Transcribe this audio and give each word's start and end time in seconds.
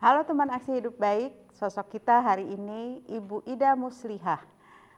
Halo 0.00 0.24
teman 0.24 0.48
aksi 0.48 0.80
hidup 0.80 0.96
baik, 0.96 1.28
sosok 1.52 2.00
kita 2.00 2.24
hari 2.24 2.48
ini 2.48 3.04
Ibu 3.04 3.44
Ida 3.44 3.76
Muslihah. 3.76 4.40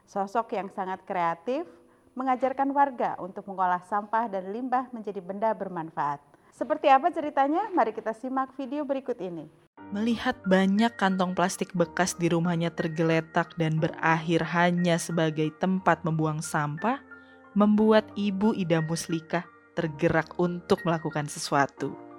Sosok 0.07 0.55
yang 0.55 0.71
sangat 0.71 1.03
kreatif, 1.03 1.67
mengajarkan 2.15 2.71
warga 2.71 3.19
untuk 3.19 3.43
mengolah 3.51 3.83
sampah 3.83 4.31
dan 4.31 4.55
limbah 4.55 4.87
menjadi 4.95 5.19
benda 5.19 5.51
bermanfaat. 5.51 6.23
Seperti 6.55 6.87
apa 6.87 7.11
ceritanya? 7.11 7.67
Mari 7.75 7.91
kita 7.91 8.15
simak 8.15 8.55
video 8.55 8.87
berikut 8.87 9.19
ini. 9.19 9.43
Melihat 9.91 10.39
banyak 10.47 10.95
kantong 10.95 11.35
plastik 11.35 11.75
bekas 11.75 12.15
di 12.15 12.31
rumahnya 12.31 12.71
tergeletak 12.71 13.59
dan 13.59 13.83
berakhir 13.83 14.55
hanya 14.55 14.95
sebagai 14.95 15.51
tempat 15.59 15.99
membuang 16.07 16.39
sampah, 16.39 17.03
membuat 17.51 18.07
Ibu 18.15 18.55
Ida 18.55 18.79
Muslika 18.79 19.43
tergerak 19.75 20.31
untuk 20.39 20.79
melakukan 20.87 21.27
sesuatu. 21.27 22.12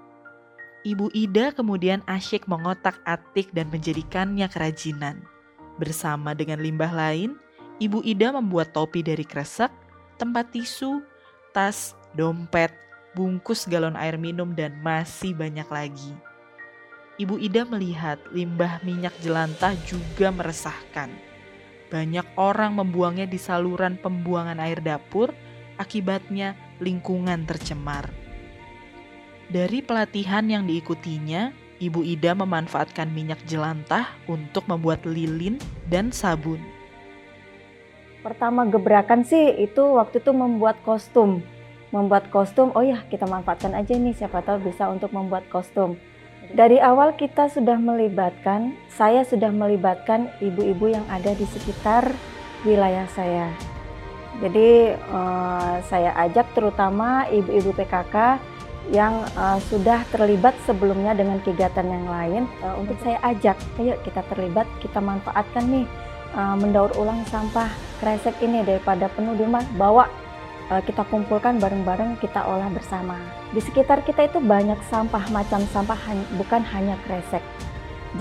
Ibu 0.85 1.09
Ida 1.17 1.57
kemudian 1.57 2.05
asyik 2.05 2.45
mengotak-atik 2.45 3.57
dan 3.57 3.73
menjadikannya 3.73 4.45
kerajinan. 4.53 5.25
Bersama 5.81 6.37
dengan 6.37 6.61
limbah 6.61 6.93
lain, 6.93 7.41
Ibu 7.81 8.05
Ida 8.05 8.37
membuat 8.37 8.77
topi 8.77 9.01
dari 9.01 9.25
kresek, 9.25 9.73
tempat 10.21 10.53
tisu, 10.53 11.01
tas, 11.57 11.97
dompet, 12.13 12.69
bungkus 13.17 13.65
galon 13.65 13.97
air 13.97 14.21
minum, 14.21 14.53
dan 14.53 14.77
masih 14.85 15.33
banyak 15.33 15.65
lagi. 15.73 16.13
Ibu 17.17 17.41
Ida 17.41 17.65
melihat 17.65 18.21
limbah 18.29 18.85
minyak 18.85 19.17
jelantah 19.25 19.73
juga 19.89 20.29
meresahkan. 20.37 21.09
Banyak 21.89 22.37
orang 22.37 22.77
membuangnya 22.77 23.25
di 23.25 23.41
saluran 23.41 23.97
pembuangan 23.97 24.61
air 24.61 24.85
dapur, 24.85 25.33
akibatnya 25.81 26.53
lingkungan 26.77 27.49
tercemar. 27.49 28.24
Dari 29.53 29.85
pelatihan 29.85 30.49
yang 30.49 30.65
diikutinya, 30.65 31.53
Ibu 31.83 32.01
Ida 32.01 32.33
memanfaatkan 32.33 33.13
minyak 33.13 33.43
jelantah 33.45 34.09
untuk 34.25 34.65
membuat 34.71 35.05
lilin 35.05 35.61
dan 35.91 36.09
sabun. 36.15 36.63
Pertama 38.25 38.65
gebrakan 38.65 39.21
sih 39.21 39.53
itu 39.61 39.85
waktu 40.01 40.25
itu 40.25 40.33
membuat 40.33 40.81
kostum. 40.81 41.45
Membuat 41.93 42.33
kostum, 42.33 42.73
oh 42.73 42.81
ya 42.81 43.05
kita 43.13 43.29
manfaatkan 43.29 43.77
aja 43.77 43.93
nih 43.95 44.17
siapa 44.17 44.41
tahu 44.41 44.65
bisa 44.65 44.89
untuk 44.89 45.13
membuat 45.13 45.45
kostum. 45.53 46.01
Dari 46.57 46.81
awal 46.81 47.13
kita 47.21 47.53
sudah 47.53 47.77
melibatkan, 47.77 48.73
saya 48.89 49.29
sudah 49.29 49.53
melibatkan 49.53 50.33
ibu-ibu 50.41 50.89
yang 50.97 51.05
ada 51.13 51.37
di 51.37 51.45
sekitar 51.45 52.17
wilayah 52.65 53.05
saya. 53.13 53.53
Jadi 54.43 54.97
uh, 55.15 55.79
saya 55.87 56.11
ajak 56.27 56.49
terutama 56.57 57.29
ibu-ibu 57.31 57.71
PKK 57.77 58.43
yang 58.93 59.25
uh, 59.39 59.57
sudah 59.73 60.05
terlibat 60.13 60.53
sebelumnya 60.69 61.17
dengan 61.17 61.41
kegiatan 61.41 61.87
yang 61.87 62.05
lain. 62.05 62.43
Uh, 62.61 62.77
untuk 62.77 63.01
saya 63.01 63.17
ajak 63.25 63.57
ayo 63.81 63.97
kita 64.05 64.21
terlibat 64.29 64.69
kita 64.85 65.01
manfaatkan 65.01 65.65
nih 65.65 65.87
uh, 66.37 66.57
mendaur 66.59 66.93
ulang 67.01 67.25
sampah 67.33 67.71
kresek 68.03 68.37
ini 68.45 68.61
daripada 68.61 69.09
penuh 69.09 69.33
di 69.33 69.49
rumah 69.49 69.65
bawa 69.81 70.05
uh, 70.69 70.83
kita 70.85 71.01
kumpulkan 71.09 71.57
bareng-bareng 71.57 72.21
kita 72.21 72.45
olah 72.45 72.69
bersama. 72.69 73.17
Di 73.57 73.65
sekitar 73.65 74.05
kita 74.05 74.29
itu 74.29 74.43
banyak 74.43 74.77
sampah 74.93 75.25
macam 75.33 75.65
sampah 75.73 75.97
bukan 76.37 76.61
hanya 76.77 77.01
kresek. 77.09 77.41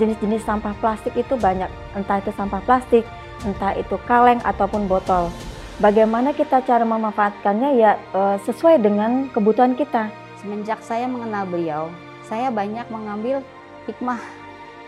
Jenis-jenis 0.00 0.42
sampah 0.48 0.72
plastik 0.80 1.12
itu 1.14 1.36
banyak. 1.36 1.68
Entah 1.92 2.18
itu 2.24 2.32
sampah 2.32 2.64
plastik 2.64 3.04
entah 3.44 3.76
itu 3.76 4.00
kaleng 4.08 4.40
ataupun 4.40 4.88
botol. 4.88 5.28
Bagaimana 5.76 6.32
kita 6.32 6.64
cara 6.64 6.86
memanfaatkannya? 6.86 7.70
Ya 7.76 7.98
sesuai 8.46 8.78
dengan 8.78 9.26
kebutuhan 9.30 9.74
kita 9.74 10.23
Semenjak 10.44 10.84
saya 10.84 11.08
mengenal 11.08 11.48
beliau, 11.48 11.88
saya 12.28 12.52
banyak 12.52 12.84
mengambil 12.92 13.40
hikmah 13.88 14.20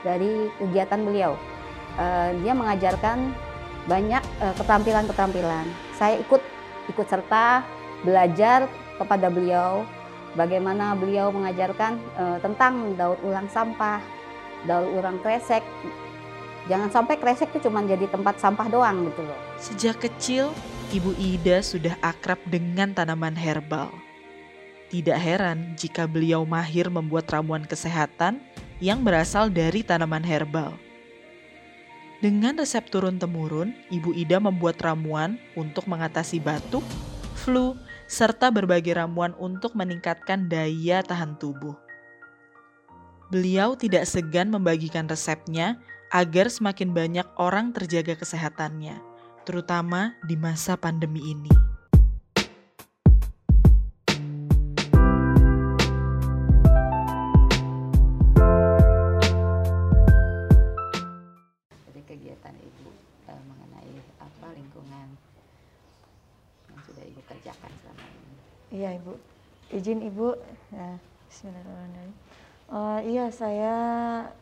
dari 0.05 0.53
kegiatan 0.61 1.01
beliau. 1.01 1.33
Uh, 1.97 2.37
dia 2.45 2.53
mengajarkan 2.53 3.33
banyak 3.89 4.21
uh, 4.45 4.53
keterampilan-keterampilan. 4.53 5.65
Saya 5.97 6.21
ikut 6.21 6.45
ikut 6.93 7.07
serta 7.09 7.65
belajar 8.05 8.69
kepada 9.01 9.33
beliau 9.33 9.89
bagaimana 10.37 10.93
beliau 10.93 11.33
mengajarkan 11.33 11.97
uh, 12.21 12.37
tentang 12.45 12.93
daur 13.01 13.17
ulang 13.25 13.49
sampah, 13.49 14.05
daur 14.69 14.85
ulang 14.93 15.17
kresek. 15.25 15.65
Jangan 16.69 16.93
sampai 16.93 17.17
kresek 17.17 17.49
itu 17.57 17.65
cuma 17.65 17.81
jadi 17.81 18.05
tempat 18.13 18.37
sampah 18.37 18.69
doang 18.69 19.09
gitu 19.09 19.25
loh. 19.25 19.41
Sejak 19.57 20.05
kecil, 20.05 20.53
Ibu 20.93 21.17
Ida 21.17 21.65
sudah 21.65 21.97
akrab 22.05 22.45
dengan 22.45 22.93
tanaman 22.93 23.33
herbal. 23.41 24.06
Tidak 24.87 25.19
heran 25.19 25.75
jika 25.75 26.07
beliau 26.07 26.47
mahir 26.47 26.87
membuat 26.87 27.27
ramuan 27.31 27.67
kesehatan 27.67 28.39
yang 28.79 29.03
berasal 29.03 29.51
dari 29.51 29.83
tanaman 29.83 30.23
herbal. 30.23 30.79
Dengan 32.23 32.57
resep 32.57 32.87
turun-temurun, 32.89 33.77
Ibu 33.93 34.17
Ida 34.17 34.41
membuat 34.41 34.81
ramuan 34.81 35.37
untuk 35.53 35.85
mengatasi 35.85 36.41
batuk, 36.41 36.81
flu, 37.37 37.77
serta 38.09 38.49
berbagai 38.49 38.97
ramuan 38.97 39.37
untuk 39.37 39.77
meningkatkan 39.77 40.49
daya 40.49 41.05
tahan 41.05 41.37
tubuh. 41.37 41.77
Beliau 43.29 43.75
tidak 43.75 44.07
segan 44.07 44.55
membagikan 44.55 45.11
resepnya 45.11 45.83
agar 46.15 46.47
semakin 46.47 46.95
banyak 46.95 47.27
orang 47.37 47.75
terjaga 47.75 48.15
kesehatannya, 48.15 48.97
terutama 49.43 50.15
di 50.25 50.39
masa 50.39 50.79
pandemi 50.79 51.21
ini. 51.21 51.76
Iya 68.75 68.99
Ibu, 68.99 69.15
izin 69.71 70.03
Ibu. 70.03 70.35
Ya, 70.75 70.99
Bismillahirrahmanirrahim. 71.31 72.15
Uh, 72.67 72.99
iya 73.07 73.31
saya 73.31 73.77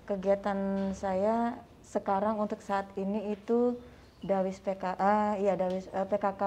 kegiatan 0.08 0.56
saya 0.96 1.60
sekarang 1.84 2.40
untuk 2.40 2.64
saat 2.64 2.88
ini 2.96 3.36
itu 3.36 3.76
Dawis 4.24 4.56
PKA, 4.56 4.96
uh, 4.96 5.32
iya 5.36 5.52
Dawis 5.52 5.84
uh, 5.92 6.00
eh, 6.00 6.06
PKK 6.08 6.42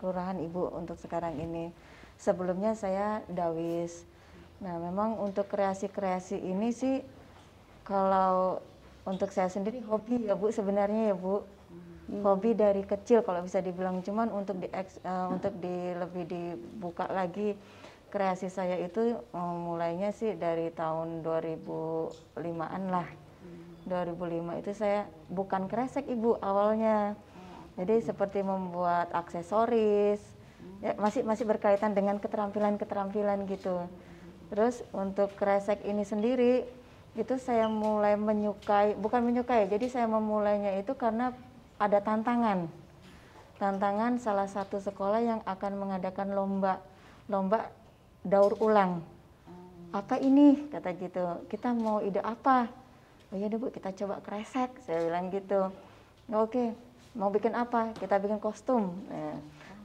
Kelurahan 0.00 0.40
Ibu 0.40 0.72
untuk 0.72 0.96
sekarang 0.96 1.36
ini. 1.36 1.68
Sebelumnya 2.16 2.72
saya 2.72 3.20
Dawis. 3.28 4.08
Nah 4.64 4.80
memang 4.80 5.20
untuk 5.20 5.52
kreasi-kreasi 5.52 6.40
ini 6.40 6.72
sih 6.72 7.04
kalau 7.84 8.64
untuk 9.04 9.28
saya 9.36 9.52
sendiri 9.52 9.84
hobi 9.84 10.24
ya 10.24 10.32
Bu 10.32 10.48
sebenarnya 10.48 11.12
ya 11.12 11.16
Bu 11.16 11.44
hmm. 12.10 12.22
hobi 12.26 12.58
dari 12.58 12.82
kecil 12.82 13.22
kalau 13.22 13.46
bisa 13.46 13.62
dibilang 13.62 14.02
cuman 14.02 14.28
untuk 14.34 14.58
di 14.58 14.68
uh, 14.70 15.30
untuk 15.30 15.54
di 15.62 15.94
lebih 15.94 16.24
dibuka 16.26 17.06
lagi 17.06 17.54
kreasi 18.10 18.50
saya 18.50 18.74
itu 18.82 19.22
um, 19.30 19.70
mulainya 19.70 20.10
sih 20.10 20.34
dari 20.34 20.74
tahun 20.74 21.22
2005-an 21.22 22.82
lah. 22.90 23.06
Hmm. 23.06 24.10
2005 24.18 24.60
itu 24.66 24.70
saya 24.74 25.06
bukan 25.30 25.70
kresek 25.70 26.10
Ibu 26.10 26.42
awalnya. 26.42 27.14
Jadi 27.78 28.02
seperti 28.02 28.42
membuat 28.42 29.14
aksesoris. 29.14 30.20
Ya, 30.84 30.92
masih 30.98 31.24
masih 31.24 31.46
berkaitan 31.48 31.94
dengan 31.94 32.18
keterampilan-keterampilan 32.18 33.46
gitu. 33.48 33.86
Terus 34.50 34.82
untuk 34.90 35.30
kresek 35.38 35.86
ini 35.86 36.02
sendiri 36.02 36.66
itu 37.18 37.34
saya 37.42 37.66
mulai 37.66 38.14
menyukai 38.14 38.94
bukan 38.94 39.26
menyukai 39.26 39.66
jadi 39.66 39.86
saya 39.90 40.06
memulainya 40.06 40.78
itu 40.78 40.94
karena 40.94 41.34
ada 41.80 41.98
tantangan. 42.04 42.68
Tantangan 43.56 44.20
salah 44.20 44.48
satu 44.48 44.76
sekolah 44.76 45.20
yang 45.24 45.40
akan 45.48 45.72
mengadakan 45.80 46.36
lomba 46.36 46.84
lomba 47.32 47.72
daur 48.20 48.52
ulang. 48.60 49.00
Apa 49.90 50.20
ini? 50.20 50.68
Kata 50.68 50.92
gitu. 50.94 51.24
Kita 51.48 51.72
mau 51.72 52.04
ide 52.04 52.20
apa? 52.20 52.68
Oh 53.32 53.36
iya 53.38 53.48
deh 53.48 53.56
Bu, 53.56 53.72
kita 53.72 53.96
coba 53.96 54.20
kresek. 54.20 54.76
Saya 54.84 55.08
bilang 55.08 55.32
gitu. 55.32 55.72
Oke, 56.30 56.76
mau 57.16 57.32
bikin 57.32 57.56
apa? 57.56 57.96
Kita 57.96 58.20
bikin 58.20 58.38
kostum. 58.38 58.92
Nah, 59.08 59.38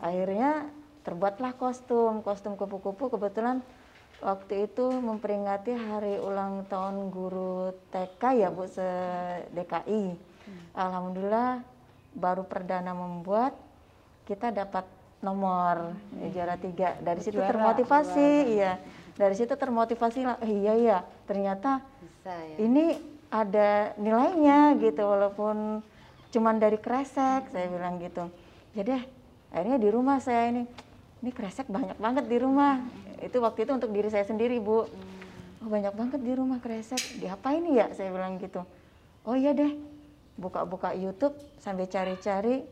akhirnya 0.03 0.69
terbuatlah 1.07 1.57
kostum, 1.57 2.21
kostum 2.21 2.59
kupu-kupu. 2.59 3.09
Kebetulan 3.09 3.63
waktu 4.21 4.69
itu 4.69 4.89
memperingati 4.89 5.73
hari 5.73 6.21
ulang 6.21 6.69
tahun 6.69 7.09
guru 7.09 7.73
TK 7.89 8.21
ya 8.45 8.49
Bu 8.53 8.69
se 8.69 8.89
DKI. 9.57 10.03
Hmm. 10.45 10.61
Alhamdulillah 10.77 11.74
baru 12.15 12.47
perdana 12.47 12.95
membuat 12.95 13.53
kita 14.25 14.49
dapat 14.49 14.87
nomor 15.19 15.93
hmm. 16.15 16.31
juara 16.31 16.55
tiga 16.55 16.97
dari 17.03 17.21
situ 17.21 17.37
juara, 17.37 17.51
termotivasi 17.51 18.29
juara. 18.41 18.51
iya 18.51 18.73
dari 19.15 19.35
situ 19.35 19.53
termotivasi 19.55 20.19
lah 20.23 20.37
eh, 20.43 20.51
iya 20.51 20.73
iya 20.75 20.97
ternyata 21.27 21.83
Bisa, 22.03 22.33
ya. 22.35 22.55
ini 22.59 22.85
ada 23.31 23.95
nilainya 23.99 24.79
gitu 24.79 25.03
walaupun 25.03 25.81
cuman 26.31 26.55
dari 26.59 26.77
kresek 26.79 27.51
saya 27.51 27.67
bilang 27.71 27.99
gitu 27.99 28.27
jadi 28.75 29.03
akhirnya 29.55 29.77
di 29.79 29.89
rumah 29.89 30.19
saya 30.19 30.51
ini 30.51 30.63
ini 31.23 31.31
kresek 31.31 31.71
banyak 31.71 31.95
banget 31.95 32.27
di 32.27 32.37
rumah 32.37 32.79
hmm. 32.79 33.27
itu 33.27 33.37
waktu 33.39 33.65
itu 33.65 33.71
untuk 33.71 33.91
diri 33.95 34.11
saya 34.11 34.27
sendiri 34.27 34.59
bu 34.59 34.83
hmm. 34.83 35.63
oh, 35.63 35.69
banyak 35.71 35.93
banget 35.95 36.19
di 36.21 36.33
rumah 36.35 36.59
kresek 36.59 36.99
diapain 37.23 37.63
ya 37.71 37.87
saya 37.95 38.11
bilang 38.11 38.35
gitu 38.37 38.61
oh 39.25 39.35
iya 39.35 39.55
deh 39.55 39.94
buka-buka 40.35 40.91
YouTube 40.91 41.35
sambil 41.63 41.87
cari-cari 41.87 42.67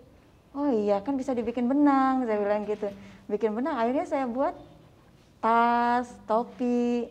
oh 0.53 0.69
iya 0.69 1.01
kan 1.01 1.17
bisa 1.17 1.33
dibikin 1.33 1.65
benang 1.65 2.25
saya 2.29 2.37
bilang 2.39 2.63
gitu. 2.69 2.87
Bikin 3.25 3.55
benang 3.57 3.79
akhirnya 3.79 4.05
saya 4.05 4.25
buat 4.29 4.53
tas 5.41 6.07
topi 6.29 7.09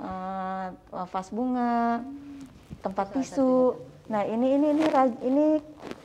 uh, 0.00 0.72
vas 1.06 1.28
bunga 1.30 2.02
tempat 2.80 3.14
tisu. 3.14 3.76
nah 4.10 4.26
ini 4.26 4.58
ini 4.58 4.66
ini 4.74 4.84
ini 5.22 5.46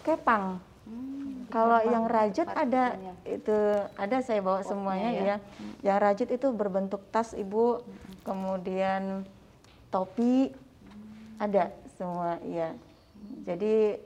kepang. 0.05 0.61
Hmm, 0.85 1.49
kalau 1.49 1.81
yang 1.81 2.05
rajut 2.05 2.45
ada 2.53 2.93
itu 3.25 3.57
ada 3.97 4.17
saya 4.21 4.43
bawa 4.43 4.61
semuanya 4.61 5.09
ya. 5.09 5.23
ya. 5.23 5.35
Yang 5.81 5.97
rajut 6.03 6.29
itu 6.29 6.47
berbentuk 6.53 7.01
tas 7.09 7.33
ibu. 7.33 7.81
Kemudian 8.21 9.25
topi. 9.89 10.51
Ada 11.35 11.67
semua 11.99 12.39
ya 12.47 12.71
jadi 13.45 14.01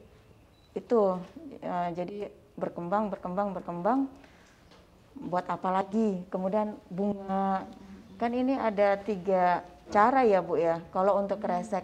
itu 0.76 1.18
uh, 1.64 1.90
jadi 1.96 2.32
berkembang 2.60 3.08
berkembang 3.10 3.56
berkembang. 3.56 4.00
Buat 5.20 5.52
apa 5.52 5.70
lagi? 5.72 6.24
Kemudian 6.32 6.76
bunga. 6.88 7.68
Kan 8.20 8.36
ini 8.36 8.56
ada 8.56 9.00
tiga 9.00 9.64
cara 9.90 10.24
ya 10.28 10.44
bu 10.44 10.60
ya. 10.60 10.84
Kalau 10.92 11.18
untuk 11.20 11.40
kresek 11.40 11.84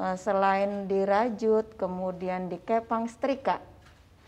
uh, 0.00 0.16
selain 0.16 0.88
dirajut 0.88 1.76
kemudian 1.76 2.48
dikepang 2.48 3.06
setrika. 3.08 3.60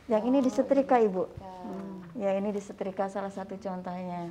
Yang 0.06 0.22
ini 0.30 0.38
disetrika 0.38 1.02
ibu. 1.02 1.26
hmm. 1.26 2.14
ya 2.14 2.30
ini 2.38 2.54
disetrika 2.54 3.10
salah 3.10 3.32
satu 3.32 3.58
contohnya. 3.58 4.30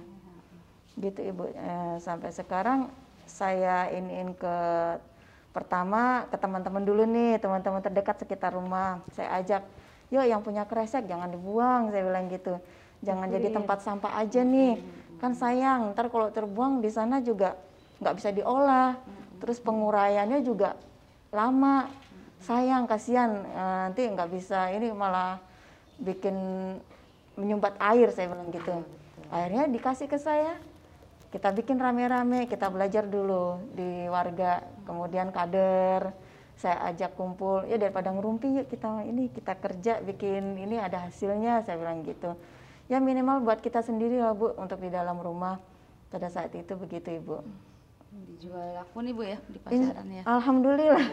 Gitu 0.96 1.20
ibu. 1.26 1.52
Uh, 1.52 2.00
sampai 2.00 2.32
sekarang 2.32 2.88
saya 3.26 3.90
iniin 3.92 4.38
ke 4.38 4.58
pertama 5.56 6.28
ke 6.28 6.36
teman-teman 6.36 6.84
dulu 6.84 7.08
nih 7.08 7.40
teman-teman 7.40 7.80
terdekat 7.80 8.20
sekitar 8.20 8.52
rumah. 8.52 9.00
Saya 9.16 9.40
ajak 9.40 9.64
yuk 10.12 10.28
yang 10.28 10.44
punya 10.44 10.68
kresek 10.68 11.08
jangan 11.08 11.32
dibuang 11.32 11.96
saya 11.96 12.04
bilang 12.04 12.28
gitu. 12.28 12.60
Jangan 13.00 13.32
jadi 13.32 13.56
tempat 13.56 13.80
sampah 13.80 14.20
aja 14.20 14.44
nih. 14.44 14.84
Kan 15.24 15.32
sayang 15.32 15.96
ntar 15.96 16.12
kalau 16.12 16.28
terbuang 16.28 16.84
di 16.84 16.92
sana 16.92 17.24
juga 17.24 17.56
nggak 18.04 18.16
bisa 18.20 18.30
diolah. 18.36 19.00
Terus 19.40 19.64
penguraiannya 19.64 20.44
juga 20.44 20.76
lama. 21.32 21.88
Sayang 22.44 22.84
kasihan. 22.84 23.32
Eh, 23.48 23.78
nanti 23.88 24.04
nggak 24.12 24.30
bisa 24.36 24.76
ini 24.76 24.92
malah 24.92 25.40
bikin 26.04 26.36
menyumbat 27.40 27.80
air 27.80 28.12
saya 28.12 28.28
bilang 28.28 28.52
gitu. 28.52 28.84
Akhirnya 29.32 29.72
dikasih 29.72 30.12
ke 30.12 30.20
saya 30.20 30.60
kita 31.36 31.52
bikin 31.52 31.76
rame-rame 31.76 32.48
kita 32.48 32.72
belajar 32.72 33.04
dulu 33.04 33.60
di 33.76 34.08
warga 34.08 34.64
kemudian 34.88 35.36
kader. 35.36 36.16
Saya 36.56 36.80
ajak 36.88 37.20
kumpul 37.20 37.68
ya 37.68 37.76
daripada 37.76 38.16
ngerumpi 38.16 38.64
yuk 38.64 38.72
kita 38.72 39.04
ini 39.04 39.28
kita 39.28 39.60
kerja 39.60 40.00
bikin 40.00 40.56
ini 40.56 40.80
ada 40.80 41.04
hasilnya 41.04 41.68
saya 41.68 41.76
bilang 41.76 42.08
gitu. 42.08 42.40
Ya 42.88 43.04
minimal 43.04 43.44
buat 43.44 43.60
kita 43.60 43.84
sendiri 43.84 44.24
lah 44.24 44.32
bu 44.32 44.56
untuk 44.56 44.80
di 44.80 44.88
dalam 44.88 45.20
rumah. 45.20 45.60
Pada 46.08 46.32
saat 46.32 46.56
itu 46.56 46.72
begitu 46.80 47.12
ibu. 47.12 47.44
Dijual 48.16 48.80
laku 48.80 49.04
nih 49.04 49.12
bu 49.12 49.24
ya 49.28 49.38
di 49.52 49.60
pasaran 49.60 50.08
ya 50.08 50.24
alhamdulillah. 50.24 51.06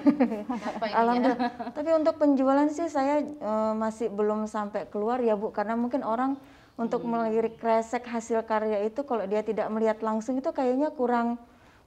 Alhamdulillah 1.02 1.50
tapi 1.74 1.90
untuk 1.98 2.14
penjualan 2.22 2.70
sih 2.70 2.86
saya 2.86 3.26
uh, 3.42 3.74
masih 3.74 4.06
belum 4.06 4.46
sampai 4.46 4.86
keluar 4.86 5.18
ya 5.18 5.34
bu 5.34 5.50
karena 5.50 5.74
mungkin 5.74 6.06
orang 6.06 6.38
untuk 6.80 7.04
hmm. 7.04 7.10
melirik 7.12 7.54
kresek 7.60 8.08
hasil 8.08 8.40
karya 8.48 8.88
itu 8.88 9.04
kalau 9.04 9.28
dia 9.28 9.44
tidak 9.44 9.68
melihat 9.68 10.00
langsung 10.00 10.40
itu 10.40 10.48
kayaknya 10.50 10.88
kurang 10.92 11.36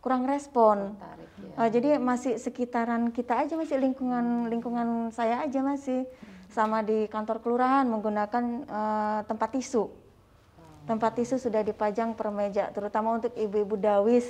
kurang 0.06 0.30
respon. 0.30 0.94
Tarik, 1.02 1.30
ya. 1.42 1.54
uh, 1.58 1.70
jadi 1.74 1.90
masih 1.98 2.38
sekitaran 2.38 3.10
kita 3.10 3.42
aja 3.42 3.58
masih 3.58 3.82
lingkungan 3.82 4.46
lingkungan 4.54 5.10
saya 5.10 5.42
aja 5.42 5.66
masih 5.66 6.06
hmm. 6.06 6.54
sama 6.54 6.86
di 6.86 7.10
kantor 7.10 7.42
kelurahan 7.42 7.90
menggunakan 7.90 8.44
uh, 8.70 9.20
tempat 9.26 9.58
tisu. 9.58 9.90
Hmm. 9.90 10.94
Tempat 10.94 11.18
tisu 11.18 11.42
sudah 11.42 11.66
dipajang 11.66 12.14
per 12.14 12.30
meja, 12.30 12.70
terutama 12.70 13.18
untuk 13.18 13.34
ibu-ibu 13.34 13.74
dawis. 13.82 14.30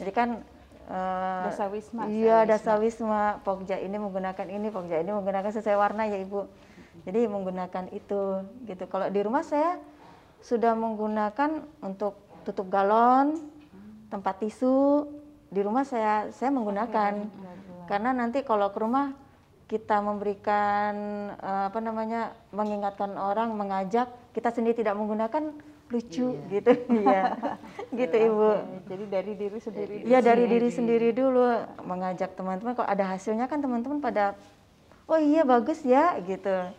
Jadi 0.00 0.12
kan 0.16 0.40
uh. 0.88 1.52
Iya, 2.08 2.48
dasa 2.48 2.80
wisma. 2.80 3.44
Pokja 3.44 3.76
ini 3.76 4.00
menggunakan 4.00 4.48
ini, 4.48 4.72
pokja 4.72 5.04
ini 5.04 5.12
menggunakan 5.12 5.52
sesuai 5.52 5.76
warna 5.76 6.08
ya 6.08 6.16
ibu. 6.16 6.48
Jadi 7.02 7.26
menggunakan 7.26 7.90
itu 7.90 8.46
gitu. 8.68 8.84
Kalau 8.86 9.10
di 9.10 9.20
rumah 9.24 9.42
saya 9.42 9.80
sudah 10.42 10.74
menggunakan 10.74 11.66
untuk 11.82 12.18
tutup 12.46 12.70
galon, 12.70 13.38
tempat 14.10 14.42
tisu. 14.42 15.08
Di 15.52 15.60
rumah 15.60 15.84
saya 15.84 16.30
saya 16.32 16.50
menggunakan. 16.52 17.12
Okay. 17.28 17.50
karena 17.90 18.14
nanti 18.14 18.46
kalau 18.46 18.70
ke 18.70 18.78
rumah 18.78 19.12
kita 19.66 20.04
memberikan 20.04 20.94
uh, 21.40 21.72
apa 21.72 21.80
namanya 21.82 22.36
mengingatkan 22.54 23.16
orang 23.16 23.52
mengajak 23.56 24.06
kita 24.36 24.52
sendiri 24.52 24.80
tidak 24.80 24.96
menggunakan 24.96 25.50
lucu 25.92 26.36
iya. 26.36 26.52
gitu. 26.56 26.72
Ya 27.04 27.24
gitu 28.04 28.16
ibu. 28.16 28.50
Jadi 28.88 29.04
dari 29.08 29.32
diri 29.36 29.58
sendiri 29.60 29.94
ya 30.08 30.20
dari 30.24 30.44
diri 30.48 30.68
sendiri 30.72 31.08
dulu 31.12 31.44
mengajak 31.84 32.32
teman-teman. 32.36 32.72
Kalau 32.76 32.88
ada 32.88 33.04
hasilnya 33.16 33.48
kan 33.48 33.60
teman-teman 33.60 34.00
pada 34.00 34.36
oh 35.12 35.20
iya 35.20 35.44
bagus 35.44 35.84
ya 35.84 36.16
gitu 36.24 36.72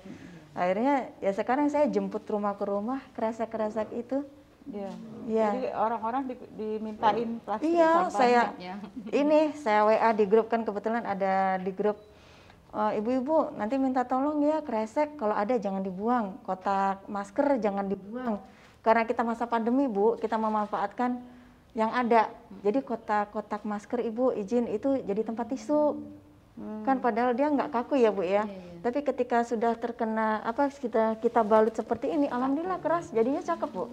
akhirnya 0.58 1.14
ya 1.22 1.32
sekarang 1.38 1.70
saya 1.70 1.86
jemput 1.86 2.26
rumah 2.26 2.58
ke 2.58 2.66
rumah 2.66 3.02
kerasak-kerasak 3.14 3.94
itu 3.94 4.26
Iya. 4.64 4.92
Ya. 5.28 5.48
Jadi 5.52 5.76
orang-orang 5.76 6.24
di, 6.24 6.36
dimintain 6.56 7.36
plastik 7.44 7.68
Iya, 7.68 8.08
saya 8.08 8.56
ya. 8.56 8.80
ini 9.12 9.52
saya 9.60 9.84
WA 9.84 10.10
di 10.16 10.24
grup 10.24 10.48
kan 10.48 10.64
kebetulan 10.64 11.04
ada 11.04 11.60
di 11.60 11.68
grup 11.76 12.00
eh, 12.72 12.96
ibu-ibu 12.96 13.52
nanti 13.60 13.76
minta 13.76 14.08
tolong 14.08 14.40
ya 14.40 14.64
kresek 14.64 15.20
kalau 15.20 15.36
ada 15.36 15.60
jangan 15.60 15.84
dibuang, 15.84 16.40
kotak 16.48 17.04
masker 17.12 17.60
jangan 17.60 17.92
dibuang. 17.92 18.40
Karena 18.84 19.04
kita 19.08 19.24
masa 19.24 19.48
pandemi, 19.48 19.88
Bu, 19.88 20.20
kita 20.20 20.36
memanfaatkan 20.36 21.20
yang 21.72 21.90
ada. 21.96 22.28
Jadi 22.62 22.84
kotak-kotak 22.84 23.64
masker 23.64 24.04
Ibu 24.04 24.36
izin 24.38 24.68
itu 24.68 25.00
jadi 25.08 25.24
tempat 25.24 25.56
tisu. 25.56 25.98
Hmm. 26.54 26.86
Kan 26.86 27.02
padahal 27.02 27.34
dia 27.34 27.50
nggak 27.50 27.74
kaku 27.74 27.98
ya, 27.98 28.14
Bu 28.14 28.22
ya. 28.22 28.44
Iya, 28.44 28.44
iya. 28.46 28.82
Tapi 28.84 29.00
ketika 29.02 29.42
sudah 29.48 29.74
terkena 29.80 30.44
apa 30.46 30.70
kita 30.70 31.18
kita 31.18 31.42
balut 31.42 31.74
seperti 31.74 32.14
ini, 32.14 32.30
alhamdulillah 32.30 32.78
keras, 32.84 33.10
jadinya 33.10 33.42
cakep, 33.42 33.70
Bu 33.74 33.90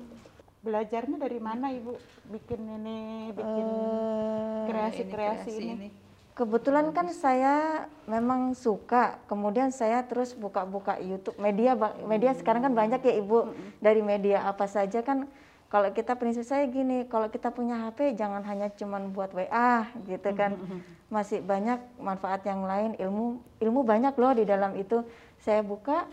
belajarnya 0.60 1.16
dari 1.16 1.40
mana 1.40 1.72
ibu 1.72 1.96
bikin 2.28 2.60
ini 2.60 3.32
bikin 3.32 3.66
eh, 3.66 4.64
kreasi-kreasi 4.68 5.50
uh, 5.50 5.56
ini, 5.56 5.72
ini? 5.72 5.88
Kebetulan 6.36 6.92
kan 6.96 7.08
saya 7.12 7.84
memang 8.08 8.56
suka, 8.56 9.20
kemudian 9.28 9.72
saya 9.72 10.04
terus 10.08 10.32
buka-buka 10.32 10.96
YouTube 11.00 11.36
media 11.36 11.76
media 12.04 12.32
sekarang 12.32 12.64
kan 12.64 12.72
banyak 12.72 13.00
ya 13.04 13.14
ibu 13.20 13.52
dari 13.80 14.00
media 14.00 14.44
apa 14.48 14.64
saja 14.64 15.04
kan 15.04 15.28
kalau 15.70 15.86
kita 15.94 16.18
prinsip 16.18 16.42
saya 16.42 16.66
gini, 16.66 17.06
kalau 17.06 17.30
kita 17.30 17.54
punya 17.54 17.78
HP 17.86 18.18
jangan 18.18 18.42
hanya 18.42 18.74
cuman 18.74 19.14
buat 19.14 19.30
WA 19.30 19.86
gitu 20.02 20.34
kan. 20.34 20.58
Masih 21.06 21.38
banyak 21.46 21.78
manfaat 22.02 22.42
yang 22.42 22.66
lain, 22.66 22.98
ilmu 22.98 23.38
ilmu 23.62 23.80
banyak 23.86 24.10
loh 24.18 24.34
di 24.34 24.42
dalam 24.42 24.74
itu. 24.74 25.06
Saya 25.38 25.62
buka 25.62 26.10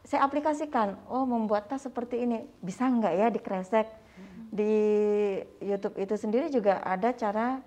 saya 0.00 0.24
aplikasikan. 0.24 0.96
Oh 1.12 1.28
membuat 1.28 1.68
tas 1.68 1.84
seperti 1.84 2.24
ini. 2.24 2.48
Bisa 2.64 2.88
nggak 2.88 3.14
ya 3.20 3.26
dikresek? 3.28 3.84
Di 4.48 4.72
YouTube 5.60 6.00
itu 6.00 6.16
sendiri 6.16 6.48
juga 6.48 6.80
ada 6.80 7.12
cara 7.12 7.60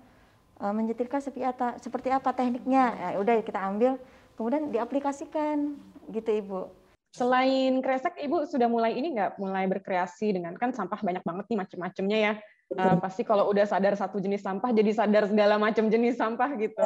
uh, 0.58 0.74
apa, 0.74 1.78
seperti 1.78 2.10
apa 2.10 2.34
tekniknya. 2.34 2.84
Ya, 2.90 3.08
udah 3.22 3.38
kita 3.46 3.62
ambil 3.70 4.02
kemudian 4.34 4.74
diaplikasikan 4.74 5.78
gitu 6.10 6.30
ibu 6.34 6.79
selain 7.10 7.82
kresek 7.82 8.14
ibu 8.22 8.46
sudah 8.46 8.70
mulai 8.70 8.94
ini 8.94 9.14
nggak? 9.18 9.42
Mulai 9.42 9.66
berkreasi 9.66 10.30
dengan 10.30 10.54
kan 10.54 10.70
sampah 10.70 11.02
banyak 11.02 11.26
banget 11.26 11.44
nih 11.50 11.58
macam-macamnya 11.58 12.18
ya. 12.18 12.32
Uh, 12.70 13.02
pasti 13.02 13.26
kalau 13.26 13.50
udah 13.50 13.66
sadar 13.66 13.98
satu 13.98 14.22
jenis 14.22 14.46
sampah 14.46 14.70
jadi 14.70 14.94
sadar 14.94 15.26
segala 15.26 15.58
macam 15.58 15.90
jenis 15.90 16.14
sampah 16.14 16.54
gitu. 16.54 16.78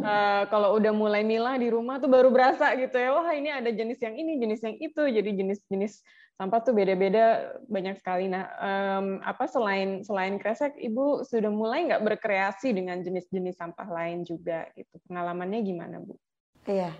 Uh, 0.00 0.48
kalau 0.48 0.72
udah 0.80 0.88
mulai 0.96 1.20
milah 1.20 1.60
di 1.60 1.68
rumah 1.68 2.00
tuh 2.00 2.08
baru 2.08 2.32
berasa 2.32 2.72
gitu 2.80 2.96
ya 2.96 3.12
wah 3.12 3.28
ini 3.36 3.52
ada 3.52 3.68
jenis 3.68 4.00
yang 4.00 4.16
ini 4.16 4.40
jenis 4.40 4.64
yang 4.64 4.76
itu. 4.80 5.02
Jadi 5.04 5.30
jenis-jenis 5.36 6.00
sampah 6.40 6.64
tuh 6.64 6.72
beda-beda 6.72 7.52
banyak 7.68 8.00
sekali. 8.00 8.32
Nah 8.32 8.48
um, 8.56 9.20
apa 9.20 9.44
selain 9.44 10.00
selain 10.00 10.40
kresek 10.40 10.80
ibu 10.80 11.20
sudah 11.28 11.52
mulai 11.52 11.84
nggak 11.92 12.08
berkreasi 12.08 12.72
dengan 12.72 13.04
jenis-jenis 13.04 13.60
sampah 13.60 13.84
lain 13.84 14.24
juga 14.24 14.64
gitu? 14.80 14.96
Pengalamannya 15.12 15.60
gimana 15.60 16.00
bu? 16.00 16.16
Iya 16.64 16.96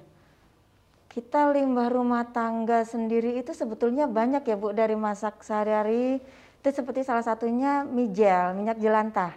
kita 1.18 1.50
limbah 1.50 1.90
rumah 1.90 2.30
tangga 2.30 2.86
sendiri 2.86 3.42
itu 3.42 3.50
sebetulnya 3.50 4.06
banyak 4.06 4.46
ya 4.46 4.54
Bu 4.54 4.70
dari 4.70 4.94
masak 4.94 5.42
sehari-hari 5.42 6.22
itu 6.62 6.68
seperti 6.70 7.02
salah 7.02 7.26
satunya 7.26 7.82
mijel, 7.82 8.54
minyak 8.54 8.78
jelantah. 8.78 9.34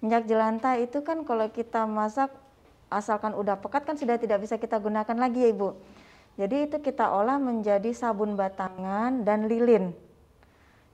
Minyak 0.00 0.24
jelantah 0.24 0.80
itu 0.80 1.04
kan 1.04 1.20
kalau 1.28 1.52
kita 1.52 1.84
masak 1.84 2.32
asalkan 2.88 3.36
udah 3.36 3.60
pekat 3.60 3.84
kan 3.84 4.00
sudah 4.00 4.16
tidak 4.16 4.40
bisa 4.40 4.56
kita 4.56 4.80
gunakan 4.80 5.12
lagi 5.12 5.44
ya 5.44 5.52
Ibu. 5.52 5.76
Jadi 6.40 6.56
itu 6.64 6.76
kita 6.80 7.12
olah 7.12 7.36
menjadi 7.36 7.92
sabun 7.92 8.32
batangan 8.32 9.20
dan 9.20 9.52
lilin. 9.52 9.92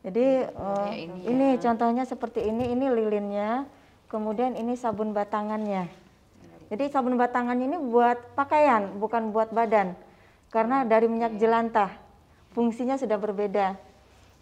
Jadi 0.02 0.50
uh, 0.50 0.98
ini, 0.98 1.30
ini 1.30 1.48
ya. 1.54 1.70
contohnya 1.70 2.02
seperti 2.02 2.42
ini, 2.42 2.74
ini 2.74 2.90
lilinnya. 2.90 3.70
kemudian 4.08 4.56
ini 4.56 4.72
sabun 4.72 5.12
batangannya. 5.12 5.84
Jadi 6.72 6.84
sabun 6.88 7.20
batangannya 7.20 7.70
ini 7.70 7.76
buat 7.76 8.34
pakaian, 8.34 8.98
bukan 8.98 9.30
buat 9.36 9.52
badan. 9.52 10.07
Karena 10.48 10.84
dari 10.84 11.06
minyak 11.06 11.36
jelantah, 11.36 11.92
fungsinya 12.56 12.96
sudah 12.96 13.20
berbeda. 13.20 13.76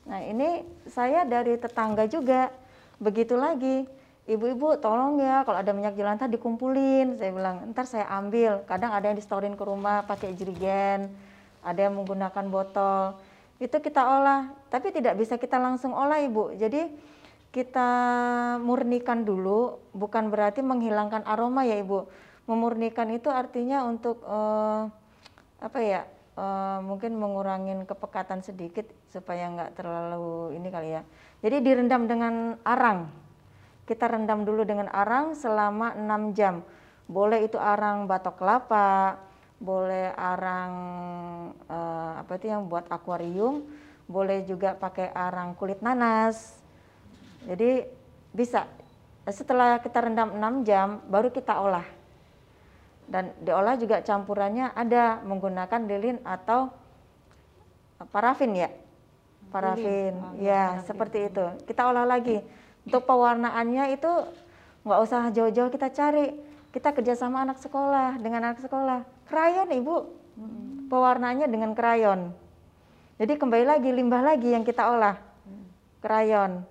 Nah 0.07 0.21
ini 0.23 0.63
saya 0.87 1.27
dari 1.27 1.59
tetangga 1.59 2.07
juga, 2.07 2.55
begitu 3.03 3.35
lagi. 3.35 3.85
Ibu-ibu 4.27 4.83
tolong 4.83 5.23
ya 5.23 5.47
kalau 5.47 5.63
ada 5.63 5.71
minyak 5.71 5.95
jelantah 5.95 6.27
dikumpulin. 6.27 7.19
Saya 7.19 7.31
bilang, 7.31 7.71
ntar 7.71 7.87
saya 7.87 8.11
ambil. 8.11 8.63
Kadang 8.67 8.91
ada 8.91 9.07
yang 9.11 9.19
distorin 9.19 9.55
ke 9.55 9.63
rumah 9.63 10.03
pakai 10.03 10.35
jerigen, 10.35 11.11
ada 11.63 11.87
yang 11.87 11.95
menggunakan 11.95 12.47
botol. 12.51 13.19
Itu 13.63 13.79
kita 13.79 14.03
olah, 14.03 14.51
tapi 14.71 14.91
tidak 14.91 15.15
bisa 15.19 15.39
kita 15.39 15.59
langsung 15.63 15.95
olah 15.95 16.23
ibu. 16.23 16.55
Jadi 16.55 16.91
kita 17.55 17.89
murnikan 18.63 19.23
dulu, 19.23 19.79
bukan 19.95 20.29
berarti 20.29 20.63
menghilangkan 20.63 21.23
aroma 21.27 21.63
ya 21.63 21.79
ibu. 21.79 22.07
Memurnikan 22.47 23.11
itu 23.11 23.31
artinya 23.31 23.87
untuk 23.87 24.23
uh, 24.27 24.91
apa 25.61 25.79
ya? 25.83 26.03
Uh, 26.37 26.85
mungkin 26.85 27.17
mengurangin 27.17 27.89
kepekatan 27.89 28.45
sedikit 28.45 28.85
supaya 29.09 29.49
nggak 29.49 29.73
terlalu 29.81 30.53
ini 30.53 30.69
kali 30.69 30.89
ya. 31.01 31.03
Jadi 31.41 31.57
direndam 31.65 32.05
dengan 32.05 32.61
arang. 32.61 33.09
Kita 33.89 34.05
rendam 34.05 34.45
dulu 34.45 34.67
dengan 34.69 34.93
arang 34.93 35.33
selama 35.33 35.97
6 35.97 36.37
jam. 36.37 36.61
Boleh 37.09 37.49
itu 37.49 37.57
arang 37.57 38.05
batok 38.05 38.37
kelapa, 38.37 39.17
boleh 39.57 40.13
arang 40.13 40.73
uh, 41.73 42.21
apa 42.21 42.37
itu 42.37 42.53
yang 42.53 42.69
buat 42.69 42.85
akuarium, 42.93 43.65
boleh 44.05 44.45
juga 44.45 44.77
pakai 44.77 45.09
arang 45.15 45.57
kulit 45.57 45.81
nanas 45.81 46.67
jadi 47.47 47.87
bisa 48.35 48.67
setelah 49.31 49.79
kita 49.79 50.03
rendam 50.03 50.35
6 50.35 50.67
jam 50.67 50.99
baru 51.07 51.31
kita 51.31 51.55
olah. 51.63 51.87
Dan 53.07 53.31
diolah 53.39 53.79
juga 53.79 54.03
campurannya 54.03 54.75
ada 54.75 55.23
menggunakan 55.23 55.81
lilin 55.87 56.19
atau 56.27 56.75
parafin 58.11 58.53
ya. 58.53 58.71
Parafin. 59.49 60.15
Oh, 60.19 60.35
ya, 60.37 60.83
parafin. 60.83 60.87
seperti 60.91 61.19
itu. 61.31 61.45
Kita 61.71 61.87
olah 61.87 62.05
lagi. 62.05 62.43
Untuk 62.87 63.07
pewarnaannya 63.07 63.95
itu 63.95 64.11
nggak 64.87 65.01
usah 65.03 65.31
jauh-jauh 65.31 65.71
kita 65.71 65.91
cari. 65.95 66.35
Kita 66.75 66.93
kerjasama 66.93 67.47
anak 67.47 67.63
sekolah 67.63 68.19
dengan 68.21 68.53
anak 68.53 68.61
sekolah. 68.61 69.07
Krayon 69.31 69.71
ibu, 69.73 70.13
hmm. 70.37 70.93
pewarnaannya 70.93 71.47
dengan 71.49 71.73
krayon. 71.73 72.35
Jadi 73.17 73.33
kembali 73.41 73.65
lagi 73.65 73.91
limbah 73.97 74.21
lagi 74.21 74.53
yang 74.53 74.61
kita 74.61 74.93
olah. 74.93 75.17
Krayon. 76.05 76.63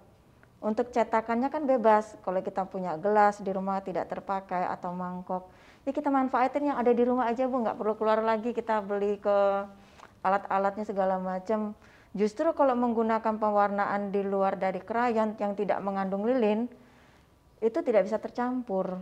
Untuk 0.62 0.94
cetakannya 0.94 1.50
kan 1.50 1.66
bebas. 1.66 2.14
Kalau 2.22 2.38
kita 2.46 2.70
punya 2.70 2.96
gelas 3.02 3.42
di 3.42 3.50
rumah 3.50 3.82
tidak 3.82 4.06
terpakai 4.14 4.62
atau 4.70 4.94
mangkok, 4.94 5.50
ya 5.86 5.92
kita 5.94 6.10
manfaatin 6.10 6.74
yang 6.74 6.78
ada 6.82 6.92
di 6.92 7.04
rumah 7.06 7.30
aja 7.30 7.46
bu, 7.46 7.62
nggak 7.62 7.78
perlu 7.78 7.94
keluar 7.96 8.20
lagi 8.26 8.52
kita 8.52 8.82
beli 8.82 9.22
ke 9.22 9.38
alat-alatnya 10.26 10.86
segala 10.90 11.22
macam. 11.22 11.78
Justru 12.16 12.50
kalau 12.58 12.74
menggunakan 12.74 13.38
pewarnaan 13.38 14.10
di 14.10 14.26
luar 14.26 14.58
dari 14.58 14.82
krayon 14.82 15.38
yang 15.38 15.54
tidak 15.54 15.78
mengandung 15.84 16.26
lilin, 16.26 16.66
itu 17.62 17.80
tidak 17.86 18.08
bisa 18.08 18.18
tercampur. 18.18 18.98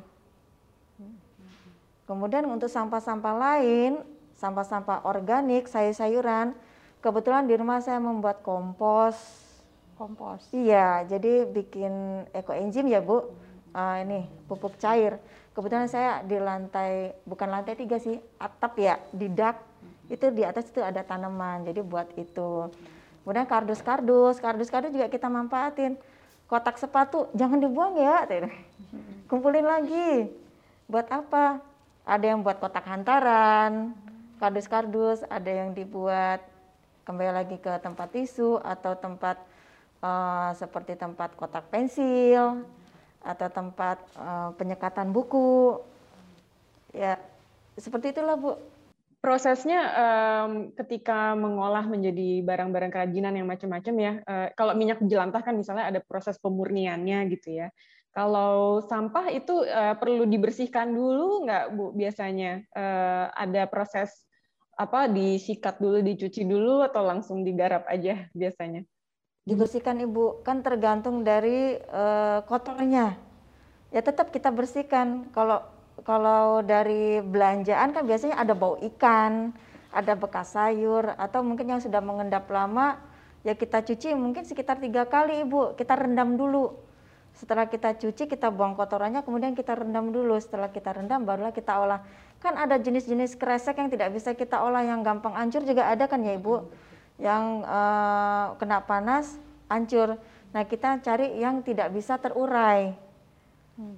Kemudian 2.03 2.43
untuk 2.51 2.67
sampah-sampah 2.67 3.35
lain, 3.37 4.03
sampah-sampah 4.35 5.07
organik, 5.07 5.71
sayur-sayuran, 5.71 6.51
kebetulan 6.99 7.47
di 7.47 7.55
rumah 7.55 7.79
saya 7.79 8.03
membuat 8.03 8.43
kompos, 8.43 9.15
kompos. 9.95 10.43
Iya, 10.51 11.07
jadi 11.07 11.47
bikin 11.47 12.27
eco 12.35 12.51
enzim 12.51 12.91
ya 12.91 12.99
Bu. 12.99 13.31
Uh, 13.73 13.97
ini 14.05 14.19
pupuk 14.45 14.77
cair. 14.77 15.17
Kebetulan 15.53 15.85
saya 15.85 16.25
di 16.25 16.41
lantai 16.41 17.13
bukan 17.29 17.45
lantai 17.45 17.77
tiga 17.77 18.01
sih, 18.01 18.17
atap 18.41 18.73
ya, 18.81 18.97
di 19.13 19.29
dak 19.29 19.61
itu 20.09 20.33
di 20.33 20.41
atas 20.41 20.73
itu 20.73 20.81
ada 20.81 21.05
tanaman. 21.05 21.61
Jadi 21.61 21.85
buat 21.85 22.09
itu. 22.17 22.73
Kemudian 23.21 23.45
kardus-kardus, 23.45 24.41
kardus-kardus 24.41 24.91
juga 24.91 25.07
kita 25.07 25.29
manfaatin. 25.29 25.95
Kotak 26.49 26.81
sepatu 26.81 27.29
jangan 27.37 27.61
dibuang 27.61 27.95
ya, 28.01 28.25
kumpulin 29.29 29.63
lagi. 29.65 30.27
Buat 30.89 31.07
apa? 31.09 31.61
Ada 32.03 32.35
yang 32.35 32.43
buat 32.43 32.59
kotak 32.59 32.83
hantaran, 32.83 33.95
kardus-kardus, 34.41 35.23
ada 35.31 35.47
yang 35.47 35.71
dibuat 35.71 36.43
kembali 37.07 37.31
lagi 37.31 37.57
ke 37.59 37.71
tempat 37.79 38.11
tisu 38.11 38.59
atau 38.59 38.95
tempat 38.95 39.39
uh, 40.03 40.51
seperti 40.55 40.99
tempat 40.99 41.35
kotak 41.35 41.67
pensil 41.71 42.67
atau 43.23 43.47
tempat 43.47 43.97
uh, 44.19 44.51
penyekatan 44.59 45.15
buku. 45.15 45.79
Ya, 46.91 47.17
seperti 47.79 48.13
itulah 48.13 48.37
Bu. 48.37 48.59
Prosesnya 49.23 49.79
um, 49.95 50.75
ketika 50.75 51.31
mengolah 51.31 51.87
menjadi 51.87 52.43
barang-barang 52.43 52.91
kerajinan 52.91 53.39
yang 53.39 53.47
macam-macam 53.47 53.95
ya. 53.95 54.13
Uh, 54.27 54.47
kalau 54.59 54.75
minyak 54.75 54.99
jelantah 54.99 55.39
kan 55.39 55.55
misalnya 55.55 55.87
ada 55.87 56.03
proses 56.03 56.35
pemurniannya 56.43 57.31
gitu 57.31 57.63
ya. 57.63 57.71
Kalau 58.11 58.83
sampah 58.83 59.31
itu 59.31 59.63
uh, 59.63 59.95
perlu 59.95 60.27
dibersihkan 60.27 60.91
dulu 60.91 61.47
nggak 61.47 61.65
Bu 61.71 61.95
biasanya? 61.95 62.67
Uh, 62.75 63.31
ada 63.31 63.63
proses 63.71 64.11
apa 64.75 65.07
disikat 65.07 65.79
dulu, 65.79 66.03
dicuci 66.03 66.43
dulu 66.43 66.83
atau 66.83 67.07
langsung 67.07 67.47
digarap 67.47 67.87
aja 67.87 68.27
biasanya? 68.35 68.83
Dibersihkan 69.43 69.99
ibu. 70.03 70.39
Kan 70.41 70.63
tergantung 70.63 71.21
dari 71.21 71.77
uh, 71.91 72.43
kotornya. 72.47 73.19
Ya 73.93 74.01
tetap 74.01 74.31
kita 74.33 74.49
bersihkan. 74.49 75.29
Kalau 75.35 75.63
kalau 76.03 76.65
dari 76.65 77.21
belanjaan 77.21 77.93
kan 77.93 78.03
biasanya 78.03 78.41
ada 78.41 78.57
bau 78.57 78.81
ikan 78.81 79.53
ada 79.93 80.17
bekas 80.17 80.57
sayur 80.57 81.13
atau 81.21 81.45
mungkin 81.45 81.69
yang 81.69 81.77
sudah 81.77 82.01
mengendap 82.01 82.49
lama 82.49 82.97
ya 83.45 83.53
kita 83.53 83.85
cuci 83.85 84.17
mungkin 84.17 84.41
sekitar 84.41 84.81
tiga 84.81 85.05
kali 85.05 85.45
ibu. 85.45 85.77
Kita 85.77 85.93
rendam 85.93 86.33
dulu. 86.33 86.73
Setelah 87.33 87.65
kita 87.65 87.97
cuci 87.97 88.29
kita 88.29 88.49
buang 88.53 88.77
kotorannya 88.77 89.21
kemudian 89.21 89.53
kita 89.53 89.77
rendam 89.77 90.09
dulu. 90.09 90.33
Setelah 90.41 90.73
kita 90.73 90.97
rendam 90.97 91.21
barulah 91.27 91.53
kita 91.53 91.77
olah. 91.77 92.01
Kan 92.41 92.57
ada 92.57 92.75
jenis-jenis 92.81 93.37
kresek 93.37 93.77
yang 93.77 93.93
tidak 93.93 94.11
bisa 94.11 94.33
kita 94.33 94.65
olah 94.65 94.81
yang 94.81 95.05
gampang 95.05 95.37
hancur 95.37 95.61
juga 95.63 95.87
ada 95.87 96.09
kan 96.09 96.25
ya 96.25 96.33
ibu 96.35 96.67
yang 97.23 97.63
uh, 97.63 98.59
kena 98.59 98.83
panas 98.83 99.39
hancur. 99.71 100.19
Nah 100.51 100.63
kita 100.67 100.99
cari 100.99 101.39
yang 101.39 101.63
tidak 101.63 101.95
bisa 101.95 102.19
terurai. 102.19 102.93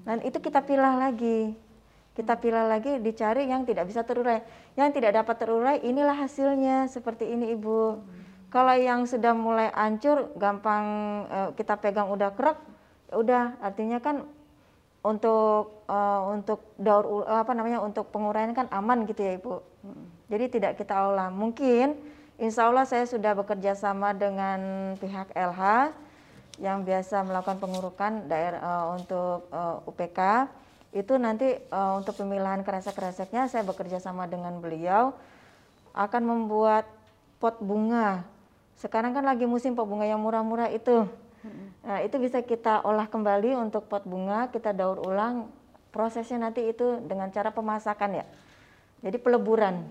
Dan 0.08 0.24
itu 0.24 0.40
kita 0.40 0.64
pilih 0.64 0.96
lagi. 0.96 1.58
Kita 2.16 2.40
pilih 2.40 2.64
lagi 2.72 2.96
dicari 3.04 3.50
yang 3.52 3.68
tidak 3.68 3.92
bisa 3.92 4.08
terurai. 4.08 4.40
Yang 4.80 5.02
tidak 5.02 5.20
dapat 5.20 5.36
terurai 5.36 5.76
inilah 5.84 6.16
hasilnya 6.16 6.88
seperti 6.88 7.28
ini 7.28 7.52
ibu. 7.52 8.00
Kalau 8.54 8.72
yang 8.72 9.04
sudah 9.04 9.36
mulai 9.36 9.68
hancur, 9.76 10.32
gampang 10.40 10.86
uh, 11.28 11.50
kita 11.60 11.76
pegang 11.76 12.08
udah 12.08 12.32
krek, 12.32 12.56
ya 13.12 13.16
udah 13.20 13.44
artinya 13.60 14.00
kan 14.00 14.24
untuk 15.04 15.84
uh, 15.92 16.32
untuk 16.32 16.72
daur 16.80 17.28
apa 17.28 17.52
namanya 17.52 17.84
untuk 17.84 18.08
penguraian 18.16 18.56
kan 18.56 18.72
aman 18.72 19.04
gitu 19.12 19.20
ya 19.20 19.36
ibu. 19.36 19.60
Jadi 20.32 20.56
tidak 20.56 20.80
kita 20.80 20.96
olah. 20.96 21.28
Mungkin 21.28 22.15
Insya 22.36 22.68
Allah 22.68 22.84
saya 22.84 23.08
sudah 23.08 23.32
bekerja 23.32 23.80
sama 23.80 24.12
dengan 24.12 24.92
pihak 25.00 25.32
LH 25.32 25.96
yang 26.60 26.84
biasa 26.84 27.24
melakukan 27.24 27.64
pengurukan 27.64 28.12
daerah 28.28 28.60
uh, 28.60 28.86
untuk 28.96 29.48
uh, 29.52 29.80
eh, 29.80 29.90
UPK. 29.92 30.20
Itu 30.96 31.16
nanti 31.16 31.56
uh, 31.72 32.00
untuk 32.00 32.20
pemilihan 32.20 32.64
kresek-kreseknya 32.64 33.48
saya 33.48 33.64
bekerja 33.64 34.04
sama 34.04 34.28
dengan 34.28 34.60
beliau 34.60 35.16
akan 35.96 36.24
membuat 36.28 36.88
pot 37.40 37.60
bunga. 37.64 38.28
Sekarang 38.76 39.16
kan 39.16 39.24
lagi 39.24 39.48
musim 39.48 39.72
pot 39.72 39.88
bunga 39.88 40.04
yang 40.04 40.20
murah-murah 40.20 40.72
itu. 40.76 41.08
Nah, 41.86 42.02
itu 42.02 42.18
bisa 42.18 42.42
kita 42.42 42.82
olah 42.82 43.06
kembali 43.06 43.54
untuk 43.54 43.86
pot 43.86 44.02
bunga, 44.02 44.50
kita 44.50 44.74
daur 44.74 44.98
ulang. 45.06 45.48
Prosesnya 45.94 46.42
nanti 46.42 46.68
itu 46.68 47.00
dengan 47.06 47.30
cara 47.32 47.54
pemasakan 47.54 48.20
ya. 48.20 48.26
Jadi 49.06 49.22
peleburan 49.22 49.86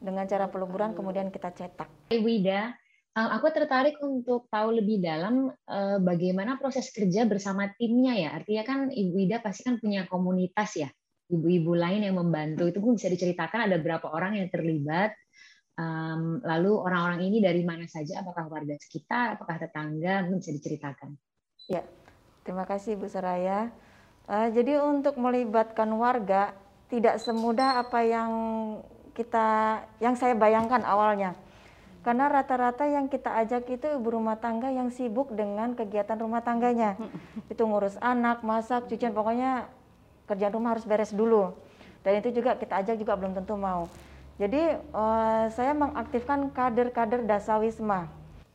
dengan 0.00 0.24
cara 0.28 0.46
peleburan 0.50 0.92
kemudian 0.92 1.32
kita 1.32 1.52
cetak. 1.52 2.12
Ibu 2.12 2.28
Ida, 2.28 2.72
eh, 3.16 3.28
aku 3.36 3.48
tertarik 3.50 3.96
untuk 4.04 4.46
tahu 4.52 4.76
lebih 4.76 5.00
dalam 5.02 5.50
eh, 5.50 5.98
bagaimana 6.00 6.60
proses 6.60 6.92
kerja 6.92 7.24
bersama 7.24 7.68
timnya 7.76 8.14
ya. 8.16 8.30
Artinya 8.36 8.64
kan 8.64 8.78
Ibu 8.92 9.14
Ida 9.26 9.40
pasti 9.40 9.66
kan 9.66 9.76
punya 9.80 10.04
komunitas 10.06 10.76
ya, 10.76 10.88
ibu-ibu 11.32 11.72
lain 11.74 12.04
yang 12.06 12.16
membantu. 12.20 12.68
Itu 12.68 12.78
pun 12.84 12.96
bisa 12.96 13.08
diceritakan 13.08 13.70
ada 13.70 13.76
berapa 13.80 14.06
orang 14.10 14.40
yang 14.40 14.48
terlibat. 14.52 15.14
lalu 16.40 16.72
orang-orang 16.72 17.28
ini 17.28 17.44
dari 17.44 17.60
mana 17.60 17.84
saja? 17.84 18.24
Apakah 18.24 18.48
warga 18.48 18.72
sekitar? 18.80 19.36
Apakah 19.36 19.60
tetangga? 19.60 20.24
Mungkin 20.24 20.40
bisa 20.40 20.56
diceritakan. 20.56 21.12
Ya, 21.68 21.84
terima 22.48 22.64
kasih 22.64 22.96
Bu 22.96 23.12
Seraya. 23.12 23.68
Uh, 24.26 24.50
jadi 24.50 24.82
untuk 24.82 25.20
melibatkan 25.22 25.86
warga 25.94 26.50
tidak 26.90 27.22
semudah 27.22 27.82
apa 27.82 28.02
yang 28.02 28.30
kita 29.16 29.80
yang 30.04 30.12
saya 30.12 30.36
bayangkan 30.36 30.84
awalnya. 30.84 31.32
Karena 32.04 32.30
rata-rata 32.30 32.86
yang 32.86 33.10
kita 33.10 33.34
ajak 33.34 33.66
itu 33.66 33.88
ibu 33.98 34.14
rumah 34.14 34.38
tangga 34.38 34.70
yang 34.70 34.92
sibuk 34.94 35.32
dengan 35.34 35.74
kegiatan 35.74 36.14
rumah 36.20 36.44
tangganya. 36.44 36.94
itu 37.52 37.64
ngurus 37.64 37.96
anak, 37.98 38.44
masak, 38.44 38.86
cucian, 38.86 39.10
pokoknya 39.16 39.66
kerjaan 40.28 40.54
rumah 40.54 40.76
harus 40.76 40.86
beres 40.86 41.10
dulu. 41.10 41.56
Dan 42.06 42.22
itu 42.22 42.30
juga 42.30 42.54
kita 42.54 42.78
ajak 42.84 43.02
juga 43.02 43.18
belum 43.18 43.34
tentu 43.34 43.58
mau. 43.58 43.90
Jadi 44.36 44.78
uh, 44.94 45.48
saya 45.50 45.72
mengaktifkan 45.72 46.52
kader-kader 46.52 47.24
dasawisma. 47.24 48.06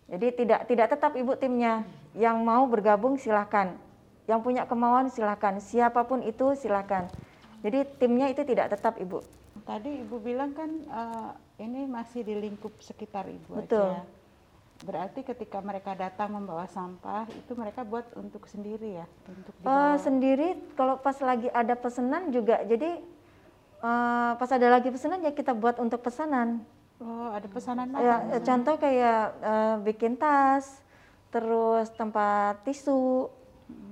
Jadi 0.08 0.46
tidak 0.46 0.70
tidak 0.70 0.88
tetap 0.94 1.18
ibu 1.18 1.36
timnya. 1.36 1.84
Yang 2.16 2.38
mau 2.40 2.64
bergabung 2.70 3.20
silahkan. 3.20 3.76
Yang 4.32 4.40
punya 4.48 4.64
kemauan 4.64 5.12
silahkan. 5.12 5.60
Siapa 5.60 6.08
pun 6.08 6.24
itu 6.24 6.56
silahkan. 6.56 7.12
Jadi 7.66 7.84
timnya 8.00 8.32
itu 8.32 8.48
tidak 8.48 8.72
tetap 8.72 8.96
ibu. 9.02 9.20
Tadi 9.62 10.02
ibu 10.02 10.18
bilang 10.18 10.52
kan 10.52 10.70
uh, 10.90 11.32
ini 11.62 11.86
masih 11.86 12.26
di 12.26 12.34
lingkup 12.34 12.74
sekitar 12.82 13.30
ibu 13.30 13.62
Betul. 13.62 13.94
aja. 13.94 14.04
Berarti 14.82 15.22
ketika 15.22 15.62
mereka 15.62 15.94
datang 15.94 16.34
membawa 16.34 16.66
sampah 16.66 17.30
itu 17.30 17.54
mereka 17.54 17.86
buat 17.86 18.10
untuk 18.18 18.50
sendiri 18.50 18.98
ya, 18.98 19.06
untuk 19.30 19.54
Uh, 19.62 19.94
sendiri 20.02 20.58
kalau 20.74 20.98
pas 20.98 21.14
lagi 21.22 21.46
ada 21.54 21.78
pesanan 21.78 22.34
juga. 22.34 22.66
Jadi 22.66 22.98
uh, 23.86 24.34
pas 24.42 24.50
ada 24.50 24.68
lagi 24.74 24.90
pesanan 24.90 25.22
ya 25.22 25.30
kita 25.30 25.54
buat 25.54 25.78
untuk 25.78 26.02
pesanan. 26.02 26.66
oh, 26.98 27.30
ada 27.30 27.46
pesanan 27.46 27.94
Ya, 27.98 28.26
apa? 28.26 28.42
contoh 28.42 28.76
kayak 28.82 29.22
uh, 29.42 29.76
bikin 29.86 30.18
tas, 30.18 30.82
terus 31.30 31.94
tempat 31.94 32.66
tisu. 32.66 33.30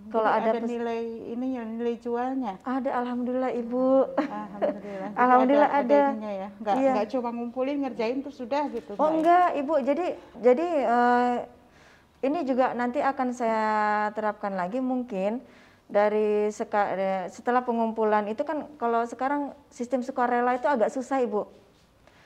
Kalau 0.09 0.25
ada 0.25 0.49
ada 0.51 0.59
nilai 0.59 1.01
ini 1.29 1.47
ya 1.53 1.63
nilai 1.63 1.95
jualnya. 1.97 2.57
Ada 2.61 2.89
alhamdulillah 2.97 3.51
Ibu. 3.53 3.87
Alhamdulillah. 4.17 5.09
Alhamdulillah 5.23 5.71
ada. 5.71 5.99
ininya 6.11 6.31
ya. 6.33 6.47
Enggak 6.55 6.75
Iya. 6.75 6.91
enggak 6.91 7.07
cuma 7.09 7.29
ngumpulin 7.29 7.77
ngerjain 7.79 8.17
terus 8.19 8.37
sudah 8.37 8.63
gitu. 8.69 8.91
Oh 8.95 9.09
enggak, 9.09 9.53
Ibu. 9.55 9.73
Jadi 9.81 10.05
jadi 10.39 10.67
eh, 10.83 11.35
ini 12.19 12.39
juga 12.43 12.73
nanti 12.73 12.99
akan 12.99 13.29
saya 13.31 13.65
terapkan 14.11 14.53
lagi 14.53 14.77
mungkin 14.77 15.39
dari 15.85 16.49
seka- 16.49 16.89
eh, 16.93 17.23
setelah 17.29 17.61
pengumpulan 17.61 18.25
itu 18.25 18.41
kan 18.41 18.65
kalau 18.75 19.05
sekarang 19.05 19.53
sistem 19.69 20.01
sukarela 20.01 20.53
itu 20.53 20.65
agak 20.65 20.89
susah, 20.89 21.21
Ibu. 21.21 21.45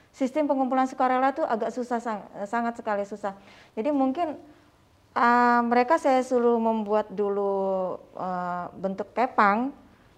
Sistem 0.10 0.46
pengumpulan 0.46 0.86
sukarela 0.86 1.32
itu 1.32 1.42
agak 1.42 1.70
susah 1.70 1.98
sang- 1.98 2.28
sangat 2.46 2.78
sekali 2.78 3.02
susah. 3.02 3.34
Jadi 3.74 3.90
mungkin 3.90 4.38
eh, 5.14 5.62
mereka 5.64 5.96
saya 5.96 6.22
suruh 6.22 6.58
membuat 6.58 7.10
dulu 7.10 7.54
eh, 8.14 8.66
bentuk 8.76 9.10
kepang, 9.14 9.70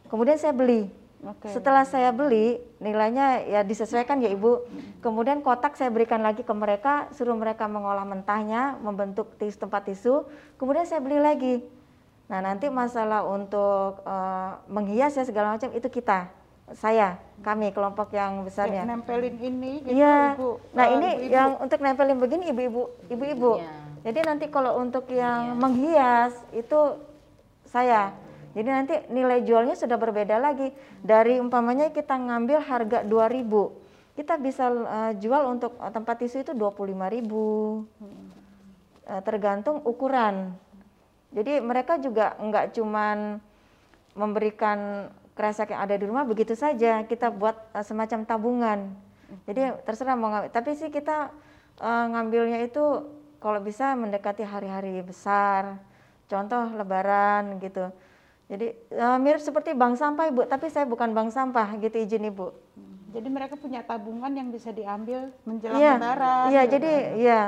kemudian 0.07 0.35
saya 0.35 0.51
beli. 0.51 0.87
Oke. 1.25 1.49
Setelah 1.49 1.89
saya 1.89 2.13
beli, 2.13 2.61
nilainya 2.77 3.41
ya 3.49 3.65
disesuaikan 3.65 4.21
ya 4.21 4.29
Ibu. 4.29 4.61
Kemudian 5.01 5.41
kotak 5.41 5.73
saya 5.73 5.89
berikan 5.89 6.21
lagi 6.21 6.45
ke 6.45 6.53
mereka, 6.53 7.09
suruh 7.11 7.33
mereka 7.33 7.65
mengolah 7.65 8.05
mentahnya, 8.05 8.77
membentuk 8.77 9.33
tis 9.35 9.57
tempat 9.57 9.89
tisu. 9.89 10.21
Kemudian 10.61 10.85
saya 10.85 11.01
beli 11.01 11.17
lagi. 11.17 11.55
Nah 12.29 12.45
nanti 12.45 12.69
masalah 12.69 13.25
untuk 13.25 14.05
eh, 14.05 14.51
menghias 14.69 15.17
ya 15.17 15.25
segala 15.25 15.57
macam 15.57 15.73
itu 15.73 15.89
kita, 15.89 16.29
saya, 16.73 17.17
kami 17.41 17.73
kelompok 17.73 18.13
yang 18.13 18.41
Kayak 18.41 18.45
besarnya. 18.45 18.81
nempelin 18.85 19.35
ini 19.37 19.81
gitu 19.81 19.97
Iya. 19.97 20.37
Ibu. 20.37 20.49
Nah 20.73 20.85
Eh, 20.85 20.93
ini 20.93 21.09
yang 21.29 21.57
untuk 21.57 21.79
nempelin 21.81 22.17
begini 22.17 22.53
ibu-ibu, 22.53 22.83
ibu-ibu. 23.09 23.51
Jadi 24.05 24.19
nanti 24.21 24.45
kalau 24.53 24.77
untuk 24.77 25.09
yang 25.09 25.57
menghias 25.57 26.37
itu 26.53 27.01
saya. 27.65 28.13
Jadi 28.53 28.69
nanti 28.69 28.95
nilai 29.09 29.41
jualnya 29.41 29.73
sudah 29.73 29.97
berbeda 29.97 30.37
lagi. 30.37 30.69
Dari 31.01 31.41
umpamanya 31.41 31.89
kita 31.89 32.13
ngambil 32.15 32.61
harga 32.61 33.01
2000 33.01 33.83
kita 34.15 34.39
bisa 34.39 34.71
eh, 34.71 35.13
jual 35.19 35.43
untuk 35.51 35.75
eh, 35.75 35.91
tempat 35.91 36.15
tisu 36.23 36.47
itu 36.47 36.55
25.000. 36.55 37.27
Eh, 39.05 39.21
tergantung 39.21 39.83
ukuran. 39.85 40.55
Jadi 41.35 41.59
mereka 41.59 41.99
juga 41.99 42.33
enggak 42.39 42.73
cuman 42.73 43.43
memberikan 44.15 45.11
kresek 45.35 45.75
yang 45.75 45.83
ada 45.83 45.99
di 45.99 46.07
rumah 46.07 46.23
begitu 46.23 46.55
saja, 46.55 47.03
kita 47.03 47.27
buat 47.29 47.53
eh, 47.75 47.83
semacam 47.85 48.19
tabungan. 48.23 48.79
Jadi 49.45 49.83
terserah 49.83 50.15
mau 50.15 50.31
ngambil, 50.31 50.49
tapi 50.49 50.79
sih 50.79 50.87
kita 50.89 51.29
eh, 51.83 52.05
ngambilnya 52.15 52.63
itu 52.65 53.03
kalau 53.45 53.61
bisa 53.61 53.93
mendekati 53.93 54.41
hari-hari 54.41 55.05
besar, 55.05 55.77
contoh 56.25 56.65
Lebaran 56.73 57.61
gitu. 57.61 57.93
Jadi 58.49 58.73
eh, 58.73 59.17
mirip 59.21 59.37
seperti 59.37 59.77
bank 59.77 60.01
sampah 60.01 60.33
ibu, 60.33 60.49
tapi 60.49 60.65
saya 60.73 60.89
bukan 60.89 61.13
bank 61.13 61.29
sampah 61.29 61.77
gitu 61.77 61.93
izin 61.93 62.25
ibu. 62.25 62.49
Jadi 63.13 63.29
mereka 63.29 63.53
punya 63.53 63.85
tabungan 63.85 64.33
yang 64.33 64.49
bisa 64.49 64.73
diambil 64.73 65.29
menjelang 65.45 65.77
Iya, 65.77 65.93
lebaran. 65.93 66.45
iya 66.49 66.61
gitu. 66.65 66.73
jadi 66.73 66.93
ya 67.21 67.41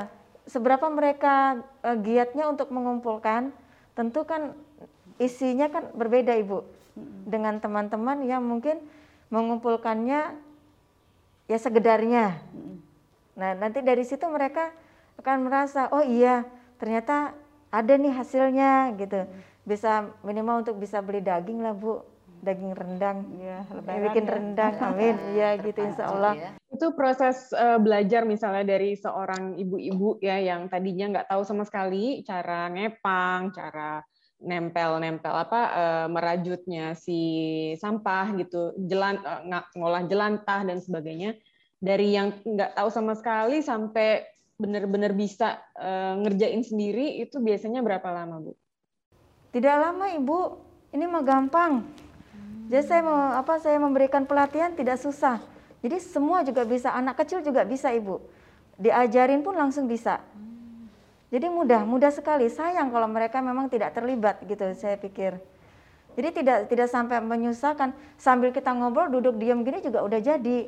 seberapa 0.45 0.85
mereka 0.93 1.65
eh, 1.81 1.97
giatnya 2.05 2.45
untuk 2.45 2.69
mengumpulkan, 2.69 3.49
tentu 3.97 4.21
kan 4.21 4.53
isinya 5.17 5.65
kan 5.73 5.89
berbeda 5.97 6.37
ibu 6.37 6.61
dengan 7.25 7.57
teman-teman 7.57 8.21
yang 8.21 8.45
mungkin 8.45 8.77
mengumpulkannya 9.33 10.29
ya 11.49 11.57
segedarnya. 11.57 12.37
Nah 13.33 13.57
nanti 13.57 13.81
dari 13.81 14.05
situ 14.05 14.29
mereka 14.29 14.69
akan 15.17 15.37
merasa 15.49 15.89
oh 15.89 16.05
iya 16.05 16.45
ternyata 16.77 17.33
ada 17.67 17.93
nih 17.99 18.13
hasilnya 18.15 18.95
gitu. 18.95 19.27
Bisa 19.67 20.07
minimal 20.23 20.63
untuk 20.63 20.79
bisa 20.79 21.03
beli 21.03 21.19
daging 21.19 21.59
lah 21.59 21.75
bu, 21.75 21.99
daging 22.39 22.71
rendang. 22.71 23.27
Iya, 23.35 23.59
Ya, 23.67 23.99
bikin 24.07 24.23
ya. 24.23 24.31
rendang, 24.39 24.73
amin. 24.87 25.15
Iya 25.35 25.49
gitu 25.59 25.79
insya 25.83 26.07
Allah. 26.07 26.33
Itu 26.71 26.95
proses 26.95 27.51
eh, 27.51 27.75
belajar 27.75 28.23
misalnya 28.23 28.63
dari 28.63 28.95
seorang 28.95 29.59
ibu-ibu 29.59 30.23
ya 30.23 30.39
yang 30.39 30.71
tadinya 30.71 31.11
nggak 31.19 31.27
tahu 31.27 31.43
sama 31.43 31.67
sekali 31.67 32.23
cara 32.23 32.71
ngepang, 32.71 33.51
cara 33.51 33.99
nempel-nempel 34.37 35.33
apa 35.33 35.61
eh, 35.75 36.07
merajutnya 36.07 36.95
si 36.95 37.19
sampah 37.75 38.37
gitu, 38.39 38.71
jelan 38.87 39.19
nga- 39.51 39.67
ngolah 39.75 40.07
jelantah 40.07 40.63
dan 40.63 40.79
sebagainya. 40.79 41.35
Dari 41.77 42.15
yang 42.15 42.31
nggak 42.41 42.79
tahu 42.79 42.87
sama 42.87 43.13
sekali 43.19 43.59
sampai 43.59 44.36
benar-benar 44.57 45.13
bisa 45.13 45.61
eh, 45.77 46.13
ngerjain 46.25 46.65
sendiri 46.65 47.21
itu 47.21 47.37
biasanya 47.37 47.85
berapa 47.85 48.09
lama, 48.09 48.41
Bu? 48.41 48.53
Tidak 49.53 49.75
lama 49.77 50.11
ibu, 50.11 50.57
ini 50.91 51.05
mah 51.05 51.23
gampang. 51.23 51.85
Jadi 52.67 52.83
saya 52.83 53.01
mau 53.05 53.31
apa? 53.37 53.61
Saya 53.63 53.79
memberikan 53.79 54.27
pelatihan 54.27 54.75
tidak 54.75 54.99
susah. 54.99 55.39
Jadi 55.79 56.03
semua 56.03 56.43
juga 56.43 56.67
bisa, 56.67 56.91
anak 56.91 57.23
kecil 57.23 57.39
juga 57.39 57.63
bisa 57.63 57.93
ibu. 57.93 58.19
Diajarin 58.75 59.39
pun 59.39 59.55
langsung 59.55 59.87
bisa. 59.87 60.19
Jadi 61.31 61.47
mudah, 61.47 61.87
mudah 61.87 62.11
sekali. 62.11 62.51
Sayang 62.51 62.91
kalau 62.91 63.07
mereka 63.07 63.39
memang 63.39 63.71
tidak 63.71 63.95
terlibat 63.95 64.41
gitu. 64.43 64.67
Saya 64.75 64.99
pikir. 64.99 65.39
Jadi 66.17 66.29
tidak 66.43 66.57
tidak 66.67 66.89
sampai 66.89 67.21
menyusahkan. 67.21 67.93
Sambil 68.17 68.49
kita 68.51 68.73
ngobrol, 68.73 69.07
duduk 69.13 69.37
diam 69.37 69.61
gini 69.61 69.79
juga 69.79 70.01
udah 70.03 70.19
jadi. 70.19 70.67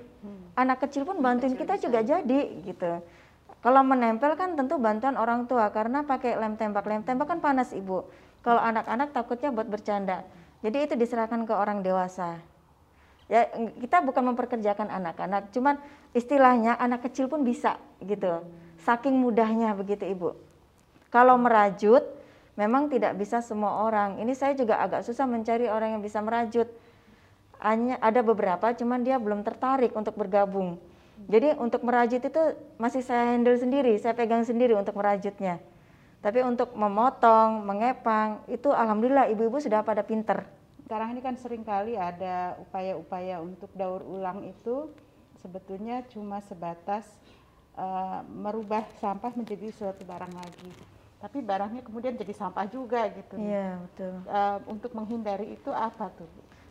Anak 0.56 0.88
kecil 0.88 1.04
pun 1.04 1.20
bantuin 1.20 1.58
kita 1.58 1.80
juga 1.82 2.00
jadi 2.06 2.40
gitu. 2.64 3.02
Kalau 3.60 3.84
menempel 3.84 4.40
kan 4.40 4.56
tentu 4.56 4.80
bantuan 4.80 5.20
orang 5.20 5.44
tua 5.44 5.68
karena 5.76 6.08
pakai 6.08 6.40
lem 6.40 6.56
tembak. 6.56 6.88
Lem 6.88 7.04
tembak 7.04 7.28
kan 7.28 7.40
panas 7.44 7.76
ibu. 7.76 8.08
Kalau 8.40 8.64
anak-anak 8.64 9.12
takutnya 9.12 9.52
buat 9.52 9.68
bercanda. 9.68 10.24
Jadi 10.64 10.88
itu 10.88 10.94
diserahkan 10.96 11.44
ke 11.44 11.52
orang 11.52 11.84
dewasa. 11.84 12.40
Ya 13.30 13.46
kita 13.78 14.02
bukan 14.02 14.34
memperkerjakan 14.34 14.90
anak-anak, 14.90 15.54
cuman 15.54 15.78
istilahnya 16.18 16.74
anak 16.82 17.06
kecil 17.06 17.30
pun 17.30 17.46
bisa 17.46 17.78
gitu. 18.02 18.42
Saking 18.82 19.14
mudahnya 19.14 19.78
begitu 19.78 20.08
ibu. 20.08 20.34
Kalau 21.14 21.38
merajut 21.38 22.02
memang 22.58 22.90
tidak 22.90 23.14
bisa 23.22 23.40
semua 23.46 23.86
orang. 23.86 24.18
Ini 24.18 24.34
saya 24.34 24.58
juga 24.58 24.82
agak 24.82 25.06
susah 25.06 25.30
mencari 25.30 25.70
orang 25.70 26.00
yang 26.00 26.04
bisa 26.04 26.20
merajut. 26.20 26.68
Hanya 27.60 28.00
ada 28.00 28.24
beberapa, 28.24 28.72
cuman 28.72 29.04
dia 29.04 29.20
belum 29.20 29.44
tertarik 29.44 29.92
untuk 29.94 30.16
bergabung. 30.16 30.80
Jadi 31.28 31.58
untuk 31.60 31.84
merajut 31.84 32.22
itu 32.24 32.44
masih 32.80 33.04
saya 33.04 33.36
handle 33.36 33.58
sendiri, 33.60 33.98
saya 34.00 34.16
pegang 34.16 34.46
sendiri 34.48 34.78
untuk 34.78 34.96
merajutnya. 34.96 35.60
Tapi 36.20 36.44
untuk 36.44 36.76
memotong, 36.76 37.64
mengepang, 37.64 38.44
itu 38.52 38.72
alhamdulillah 38.72 39.32
ibu-ibu 39.32 39.60
sudah 39.60 39.84
pada 39.84 40.04
pinter. 40.04 40.44
Sekarang 40.84 41.16
ini 41.16 41.22
kan 41.24 41.36
sering 41.40 41.64
kali 41.64 41.96
ada 41.96 42.60
upaya-upaya 42.60 43.40
untuk 43.40 43.72
daur 43.76 44.04
ulang 44.04 44.44
itu 44.48 44.92
sebetulnya 45.40 46.04
cuma 46.12 46.44
sebatas 46.44 47.08
eh, 47.80 48.20
merubah 48.28 48.84
sampah 49.00 49.32
menjadi 49.32 49.72
suatu 49.72 50.04
barang 50.04 50.34
lagi. 50.34 50.72
Tapi 51.20 51.44
barangnya 51.44 51.84
kemudian 51.84 52.16
jadi 52.16 52.32
sampah 52.36 52.68
juga 52.68 53.08
gitu. 53.12 53.40
Iya 53.40 53.80
betul. 53.80 54.14
Eh, 54.28 54.58
untuk 54.68 54.92
menghindari 54.92 55.56
itu 55.56 55.72
apa 55.72 56.12
tuh? 56.16 56.28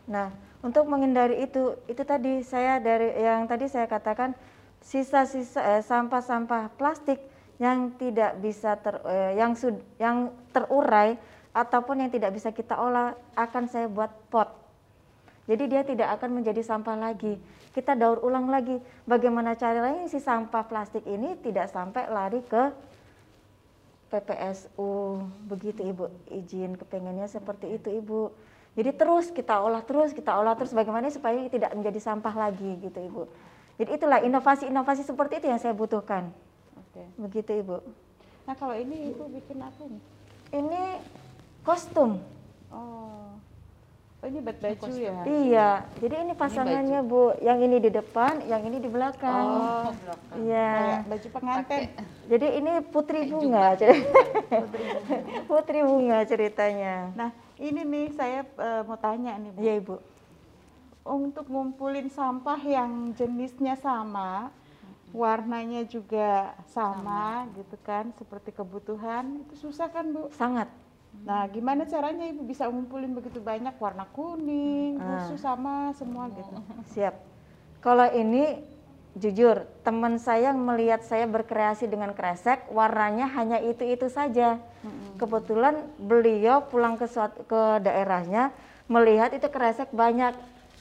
Nah, 0.08 0.32
untuk 0.64 0.88
menghindari 0.88 1.44
itu, 1.44 1.76
itu 1.86 2.02
tadi 2.02 2.40
saya 2.42 2.80
dari 2.80 3.14
yang 3.14 3.44
tadi 3.46 3.68
saya 3.68 3.86
katakan 3.86 4.34
sisa-sisa 4.80 5.78
eh, 5.78 5.82
sampah-sampah 5.84 6.74
plastik 6.74 7.20
yang 7.60 7.94
tidak 8.00 8.40
bisa 8.40 8.74
ter, 8.80 8.98
eh, 9.04 9.36
yang 9.36 9.52
sud, 9.54 9.76
yang 10.00 10.32
terurai 10.50 11.20
ataupun 11.52 12.02
yang 12.06 12.10
tidak 12.10 12.32
bisa 12.32 12.50
kita 12.50 12.74
olah 12.74 13.12
akan 13.36 13.68
saya 13.68 13.86
buat 13.86 14.10
pot. 14.32 14.48
Jadi 15.48 15.64
dia 15.64 15.82
tidak 15.84 16.20
akan 16.20 16.40
menjadi 16.40 16.60
sampah 16.60 16.96
lagi. 16.96 17.40
Kita 17.72 17.96
daur 17.96 18.20
ulang 18.20 18.52
lagi 18.52 18.76
bagaimana 19.08 19.56
caranya 19.56 20.04
si 20.08 20.20
sampah 20.20 20.64
plastik 20.68 21.04
ini 21.08 21.40
tidak 21.40 21.72
sampai 21.72 22.04
lari 22.10 22.44
ke 22.44 22.68
PPSU. 24.12 25.24
Begitu 25.48 25.88
Ibu, 25.88 26.04
izin 26.32 26.76
kepengennya 26.76 27.28
seperti 27.28 27.80
itu 27.80 27.88
Ibu. 27.92 28.20
Jadi 28.78 28.94
terus 28.94 29.34
kita 29.34 29.58
olah 29.58 29.82
terus, 29.82 30.14
kita 30.14 30.38
olah 30.38 30.54
terus 30.54 30.70
bagaimana 30.70 31.10
supaya 31.10 31.34
tidak 31.50 31.74
menjadi 31.74 31.98
sampah 31.98 32.30
lagi 32.30 32.78
gitu 32.78 32.94
Ibu. 32.94 33.22
Jadi 33.74 33.90
itulah 33.90 34.22
inovasi-inovasi 34.22 35.02
seperti 35.02 35.42
itu 35.42 35.50
yang 35.50 35.58
saya 35.58 35.74
butuhkan. 35.74 36.30
Oke. 36.78 37.02
Begitu 37.18 37.58
Ibu. 37.58 37.82
Nah 38.46 38.54
kalau 38.54 38.78
ini 38.78 39.10
ibu 39.10 39.26
bikin 39.28 39.58
apa 39.58 39.82
nih? 39.82 40.02
Ini 40.54 40.82
kostum. 41.60 42.22
Oh, 42.70 43.34
oh 44.22 44.26
ini 44.30 44.38
buat 44.40 44.56
baju 44.56 44.88
ya? 44.94 45.12
Iya, 45.26 45.68
jadi 45.98 46.14
ini 46.24 46.32
pasangannya 46.32 47.00
Bu. 47.02 47.34
Yang 47.42 47.58
ini 47.66 47.76
di 47.82 47.90
depan, 47.90 48.40
yang 48.46 48.62
ini 48.62 48.78
di 48.78 48.88
belakang. 48.88 49.46
Oh, 49.58 49.90
Iya. 50.38 50.70
kayak 50.72 51.02
baju 51.10 51.28
pengantin. 51.34 51.82
Jadi 52.30 52.46
ini 52.56 52.72
Putri 52.88 53.20
Bunga. 53.26 53.74
cer- 53.74 54.06
Putri 55.50 55.80
Bunga 55.82 56.22
ceritanya. 56.24 57.10
Nah 57.12 57.30
ini 57.58 57.82
nih 57.84 58.06
saya 58.14 58.40
eh, 58.46 58.82
mau 58.86 58.98
tanya 58.98 59.34
nih 59.36 59.50
bu. 59.52 59.58
Iya 59.60 59.74
Ibu. 59.82 59.96
Untuk 61.08 61.48
ngumpulin 61.48 62.12
sampah 62.12 62.60
yang 62.60 63.16
jenisnya 63.16 63.74
sama, 63.80 64.52
warnanya 65.10 65.88
juga 65.88 66.52
sama, 66.68 67.48
gitu 67.56 67.80
kan, 67.80 68.12
seperti 68.12 68.52
kebutuhan, 68.52 69.40
itu 69.48 69.68
susah 69.68 69.88
kan 69.88 70.04
bu? 70.12 70.28
Sangat. 70.36 70.68
Nah 71.24 71.48
gimana 71.48 71.88
caranya 71.88 72.28
ibu 72.28 72.44
bisa 72.44 72.68
ngumpulin 72.68 73.16
begitu 73.16 73.40
banyak 73.40 73.72
warna 73.80 74.04
kuning, 74.12 75.00
Ah. 75.00 75.24
khusus 75.24 75.40
sama 75.40 75.96
semua 75.96 76.28
gitu? 76.28 76.52
Siap. 76.92 77.16
Kalau 77.80 78.04
ini 78.12 78.60
jujur, 79.18 79.66
teman 79.82 80.16
saya 80.22 80.54
melihat 80.54 81.02
saya 81.04 81.26
berkreasi 81.26 81.90
dengan 81.90 82.14
kresek, 82.14 82.70
warnanya 82.72 83.26
hanya 83.34 83.58
itu-itu 83.60 84.08
saja. 84.08 84.62
Kebetulan 85.18 85.90
beliau 85.98 86.64
pulang 86.70 86.94
ke 86.94 87.10
suat- 87.10 87.36
ke 87.50 87.62
daerahnya 87.82 88.54
melihat 88.88 89.34
itu 89.36 89.46
kresek 89.52 89.90
banyak. 89.92 90.32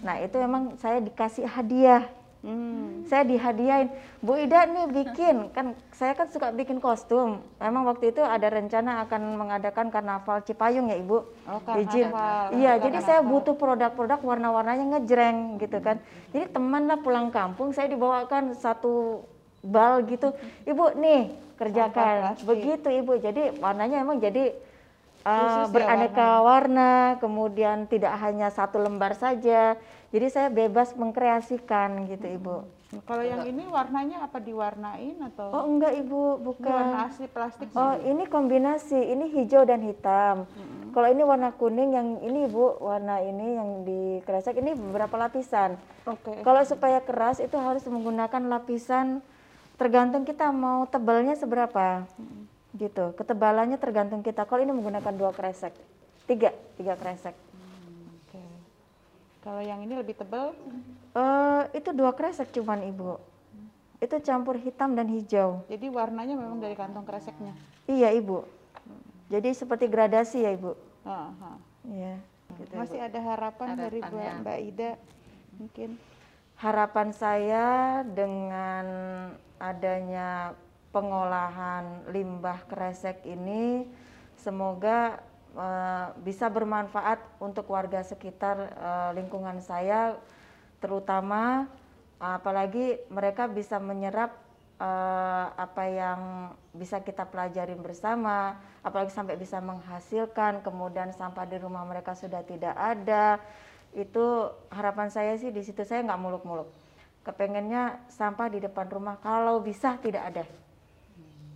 Nah, 0.06 0.22
itu 0.22 0.38
memang 0.38 0.78
saya 0.78 1.02
dikasih 1.02 1.50
hadiah. 1.50 2.06
Hmm. 2.46 3.02
Saya 3.10 3.26
dihadiahin, 3.26 3.90
Bu 4.22 4.38
Ida 4.38 4.70
nih 4.70 4.86
bikin, 4.94 5.50
kan 5.52 5.74
saya 5.90 6.14
kan 6.14 6.30
suka 6.30 6.54
bikin 6.54 6.78
kostum. 6.78 7.42
Memang 7.58 7.90
waktu 7.90 8.14
itu 8.14 8.22
ada 8.22 8.46
rencana 8.48 9.04
akan 9.10 9.22
mengadakan 9.42 9.90
karnaval 9.90 10.46
Cipayung 10.46 10.88
ya 10.88 11.02
Ibu. 11.02 11.18
Oh, 11.50 11.62
Izin. 11.82 12.14
Iya, 12.54 12.78
jadi 12.78 12.98
saya 13.02 13.20
butuh 13.26 13.58
produk-produk 13.58 14.22
warna-warnanya 14.22 14.98
ngejreng 14.98 15.58
gitu 15.58 15.82
kan. 15.82 15.98
Jadi 16.30 16.46
teman 16.54 16.86
lah 16.86 17.02
pulang 17.02 17.34
kampung, 17.34 17.74
saya 17.74 17.90
dibawakan 17.90 18.54
satu 18.54 19.26
bal 19.66 20.06
gitu. 20.06 20.32
Ibu 20.70 20.94
nih 20.94 21.34
kerjakan. 21.58 22.38
Begitu 22.46 22.88
Ibu. 23.02 23.18
Jadi 23.18 23.58
warnanya 23.58 24.06
emang 24.06 24.22
jadi 24.22 24.54
uh, 25.28 25.68
beraneka 25.68 26.40
warna, 26.40 27.20
kemudian 27.20 27.84
tidak 27.92 28.16
hanya 28.24 28.48
satu 28.48 28.80
lembar 28.80 29.12
saja. 29.20 29.76
Jadi 30.08 30.28
saya 30.32 30.48
bebas 30.48 30.96
mengkreasikan 30.96 32.08
gitu 32.08 32.24
Ibu. 32.24 32.56
Kalau 33.04 33.20
yang 33.20 33.44
ini 33.44 33.68
warnanya 33.68 34.24
apa 34.24 34.40
diwarnain 34.40 35.20
atau 35.20 35.52
Oh 35.52 35.68
enggak 35.68 35.92
Ibu, 36.00 36.40
ini 36.40 36.44
bukan. 36.48 36.72
warna 36.72 37.00
asli 37.12 37.28
plastik? 37.28 37.68
Oh 37.76 38.00
ini 38.00 38.24
kombinasi, 38.32 38.96
ini 38.96 39.28
hijau 39.36 39.68
dan 39.68 39.84
hitam. 39.84 40.48
Kalau 40.96 41.08
ini 41.12 41.22
warna 41.28 41.52
kuning, 41.52 41.94
yang 41.94 42.08
ini 42.24 42.48
Bu, 42.48 42.80
warna 42.80 43.20
ini 43.22 43.60
yang 43.60 43.70
di 43.84 44.24
kresek 44.24 44.58
ini 44.58 44.74
beberapa 44.74 45.14
lapisan. 45.20 45.76
Oke. 46.08 46.42
Kalau 46.42 46.64
supaya 46.64 47.04
keras 47.04 47.44
itu 47.44 47.54
harus 47.60 47.84
menggunakan 47.86 48.48
lapisan 48.48 49.20
tergantung 49.78 50.26
kita 50.26 50.50
mau 50.50 50.88
tebalnya 50.90 51.36
seberapa. 51.38 52.08
Gitu, 52.76 53.16
ketebalannya 53.16 53.80
tergantung 53.80 54.20
kita. 54.20 54.44
Kalau 54.44 54.60
ini 54.60 54.76
menggunakan 54.76 55.14
dua 55.16 55.32
kresek, 55.32 55.72
tiga, 56.28 56.52
tiga 56.76 57.00
kresek. 57.00 57.34
Oke. 58.28 58.44
Kalau 59.46 59.64
yang 59.64 59.80
ini 59.80 59.96
lebih 59.96 60.20
tebal? 60.20 60.52
Eh 61.16 61.64
itu 61.80 61.96
dua 61.96 62.12
kresek 62.12 62.52
cuman 62.52 62.84
Ibu. 62.84 63.18
Itu 63.98 64.20
campur 64.22 64.60
hitam 64.62 64.94
dan 64.94 65.10
hijau. 65.10 65.66
Jadi 65.72 65.88
warnanya 65.90 66.38
memang 66.38 66.60
dari 66.62 66.76
kantong 66.78 67.08
kreseknya. 67.08 67.56
Iya 67.88 68.14
Ibu. 68.14 68.46
Jadi 69.32 69.50
seperti 69.56 69.90
gradasi 69.90 70.44
ya 70.44 70.52
Ibu. 70.54 70.72
Aha. 71.08 71.52
Iya. 71.88 72.16
Gitu, 72.62 72.72
Ibu. 72.76 72.82
Masih 72.84 73.00
ada 73.02 73.20
harapan 73.24 73.68
dari 73.74 74.00
Mbak, 74.04 74.34
Mbak 74.44 74.60
Ida 74.70 74.92
mungkin? 75.58 75.90
Harapan 76.58 77.10
saya 77.14 77.66
dengan 78.06 78.86
adanya 79.58 80.54
pengolahan 80.92 82.08
limbah 82.12 82.64
kresek 82.68 83.24
ini 83.28 83.88
semoga 84.40 85.20
eh, 85.56 86.08
bisa 86.24 86.48
bermanfaat 86.48 87.20
untuk 87.44 87.68
warga 87.72 88.04
sekitar 88.06 88.58
eh, 88.58 89.10
lingkungan 89.18 89.60
saya 89.60 90.16
terutama. 90.80 91.68
Apalagi 92.18 92.98
mereka 93.14 93.46
bisa 93.46 93.78
menyerap 93.78 94.34
eh, 94.82 95.46
apa 95.54 95.84
yang 95.86 96.22
bisa 96.74 97.02
kita 97.06 97.30
pelajarin 97.30 97.78
bersama 97.82 98.58
apalagi 98.82 99.14
sampai 99.14 99.38
bisa 99.38 99.62
menghasilkan 99.62 100.66
kemudian 100.66 101.14
sampah 101.14 101.46
di 101.46 101.62
rumah 101.62 101.86
mereka 101.86 102.18
sudah 102.18 102.42
tidak 102.42 102.74
ada. 102.74 103.38
Itu 103.94 104.54
harapan 104.74 105.14
saya 105.14 105.38
sih 105.38 105.54
di 105.54 105.62
situ 105.62 105.86
saya 105.86 106.02
nggak 106.06 106.22
muluk-muluk. 106.22 106.70
Kepengennya 107.22 108.08
sampah 108.08 108.48
di 108.48 108.64
depan 108.64 108.88
rumah 108.88 109.20
kalau 109.20 109.60
bisa 109.60 110.00
tidak 110.00 110.24
ada 110.32 110.46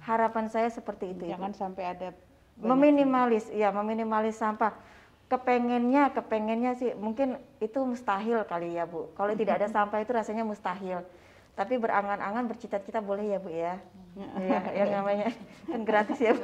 harapan 0.01 0.49
saya 0.49 0.69
seperti 0.69 1.13
itu 1.13 1.29
Ibu. 1.29 1.31
Jangan 1.37 1.51
sampai 1.53 1.83
ada 1.85 2.09
meminimalis 2.61 3.49
ya 3.49 3.73
meminimalis 3.73 4.37
sampah 4.37 4.77
kepengennya 5.31 6.11
kepengennya 6.11 6.75
sih 6.77 6.91
mungkin 6.93 7.39
itu 7.63 7.79
mustahil 7.81 8.43
kali 8.45 8.75
ya 8.77 8.85
bu 8.85 9.09
kalau 9.17 9.33
tidak 9.33 9.63
ada 9.63 9.67
sampah 9.71 10.03
itu 10.03 10.11
rasanya 10.11 10.43
mustahil 10.45 11.01
tapi 11.55 11.79
berangan-angan 11.79 12.51
bercita-cita 12.51 12.99
boleh 12.99 13.33
ya 13.33 13.39
bu 13.39 13.49
ya 13.49 13.75
ya 14.43 14.59
yang 14.83 14.89
namanya 14.91 15.31
kan 15.65 15.81
gratis 15.87 16.19
ya 16.19 16.35
bu 16.35 16.43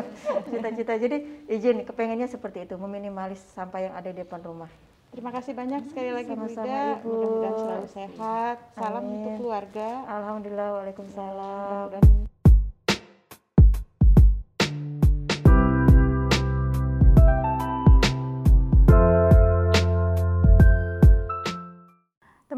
cita-cita 0.50 0.92
jadi 0.98 1.16
izin 1.46 1.86
kepengennya 1.86 2.26
seperti 2.26 2.66
itu 2.66 2.74
meminimalis 2.74 3.40
sampah 3.54 3.80
yang 3.80 3.94
ada 3.94 4.10
di 4.10 4.20
depan 4.22 4.42
rumah 4.44 4.70
Terima 5.14 5.30
kasih 5.30 5.54
banyak 5.54 5.94
sekali 5.94 6.10
lagi 6.10 6.26
Bu 6.26 6.42
Sama-sama, 6.42 6.66
Ida. 6.66 6.98
Ibu. 6.98 7.06
Mudah-mudahan 7.06 7.54
selalu 7.54 7.86
sehat. 7.86 8.56
Salam 8.74 9.06
Amin. 9.06 9.14
untuk 9.14 9.32
keluarga. 9.46 9.88
alhamdulillah 10.10 10.68
waalaikumsalam 10.74 11.70
Mudah-mudahan 11.70 12.33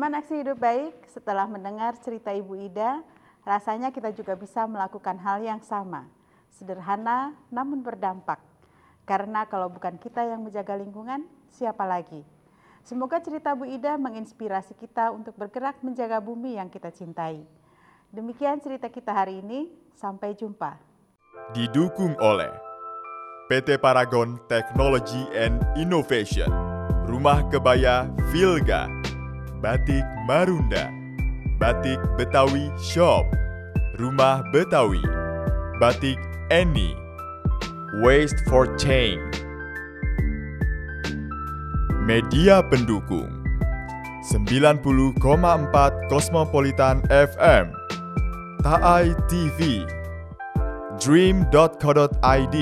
Teman 0.06 0.22
Aksi 0.22 0.38
Hidup 0.38 0.62
Baik, 0.62 0.94
setelah 1.10 1.50
mendengar 1.50 1.98
cerita 1.98 2.30
Ibu 2.30 2.54
Ida, 2.70 3.02
rasanya 3.42 3.90
kita 3.90 4.14
juga 4.14 4.38
bisa 4.38 4.62
melakukan 4.62 5.18
hal 5.18 5.42
yang 5.42 5.58
sama. 5.66 6.06
Sederhana 6.54 7.34
namun 7.50 7.82
berdampak. 7.82 8.38
Karena 9.02 9.50
kalau 9.50 9.66
bukan 9.66 9.98
kita 9.98 10.22
yang 10.22 10.46
menjaga 10.46 10.78
lingkungan, 10.78 11.26
siapa 11.50 11.82
lagi? 11.82 12.22
Semoga 12.86 13.18
cerita 13.18 13.50
Bu 13.58 13.66
Ida 13.66 13.98
menginspirasi 13.98 14.78
kita 14.78 15.10
untuk 15.10 15.34
bergerak 15.34 15.82
menjaga 15.82 16.22
bumi 16.22 16.54
yang 16.54 16.70
kita 16.70 16.94
cintai. 16.94 17.42
Demikian 18.14 18.62
cerita 18.62 18.86
kita 18.86 19.10
hari 19.10 19.42
ini, 19.42 19.74
sampai 19.98 20.38
jumpa. 20.38 20.78
didukung 21.50 22.14
oleh 22.22 22.54
PT 23.50 23.82
Paragon 23.82 24.38
Technology 24.46 25.26
and 25.34 25.66
Innovation, 25.74 26.54
Rumah 27.10 27.50
Kebaya 27.50 28.06
Vilga, 28.30 28.86
Batik 29.62 30.04
Marunda, 30.28 30.92
Batik 31.56 31.96
Betawi 32.20 32.68
Shop, 32.76 33.24
Rumah 33.96 34.44
Betawi, 34.52 35.00
Batik 35.80 36.20
Eni, 36.52 36.92
Waste 38.04 38.36
for 38.48 38.68
Change. 38.76 39.40
Media 42.04 42.60
pendukung. 42.68 43.32
90,4 44.26 45.22
Cosmopolitan 46.10 46.98
FM, 47.08 47.70
Taai 48.60 49.14
TV, 49.30 49.86
dream.co.id, 50.98 52.56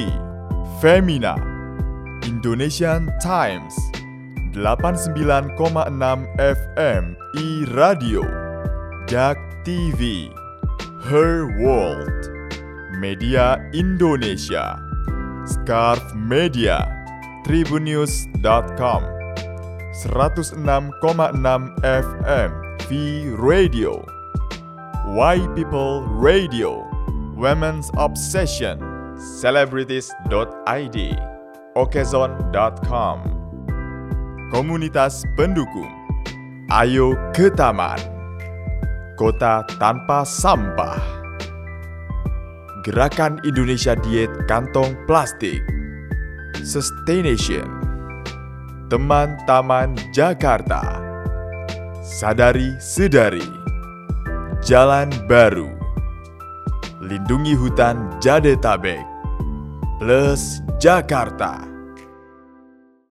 Femina, 0.81 1.35
Indonesian 2.29 3.09
Times, 3.17 3.73
89,6 4.55 6.31
FM 6.39 7.17
i 7.35 7.67
Radio, 7.75 8.23
Jak 9.11 9.35
TV, 9.67 10.31
Her 11.03 11.51
World, 11.59 12.31
Media 13.01 13.59
Indonesia, 13.75 14.79
Scarf 15.47 16.15
Media, 16.15 16.87
Tribunnews.com, 17.45 19.03
106,6 20.07 21.75
FM 21.83 22.51
V 22.89 23.29
Radio. 23.35 24.05
Why 25.07 25.39
People 25.55 26.03
Radio. 26.07 26.87
Women's 27.37 27.91
Obsession. 27.99 28.79
Celebrities.id 29.19 31.19
Okezon.com 31.77 33.34
Komunitas 34.55 35.27
pendukung. 35.35 35.91
Ayo 36.71 37.19
ke 37.35 37.51
Taman. 37.51 37.99
Kota 39.19 39.67
Tanpa 39.83 40.23
Sampah. 40.23 41.03
Gerakan 42.87 43.43
Indonesia 43.43 43.99
Diet 43.99 44.31
Kantong 44.47 44.95
Plastik. 45.11 45.59
Sustaination. 46.63 47.67
Teman 48.95 49.35
Taman 49.43 49.99
Jakarta. 50.15 51.03
Sadari 52.07 52.79
Sedari. 52.79 53.43
Jalan 54.63 55.11
Baru. 55.27 55.67
Lindungi 57.03 57.59
Hutan 57.59 58.07
Jadetabek. 58.23 59.03
Plus 59.99 60.63
Jakarta 60.79 61.74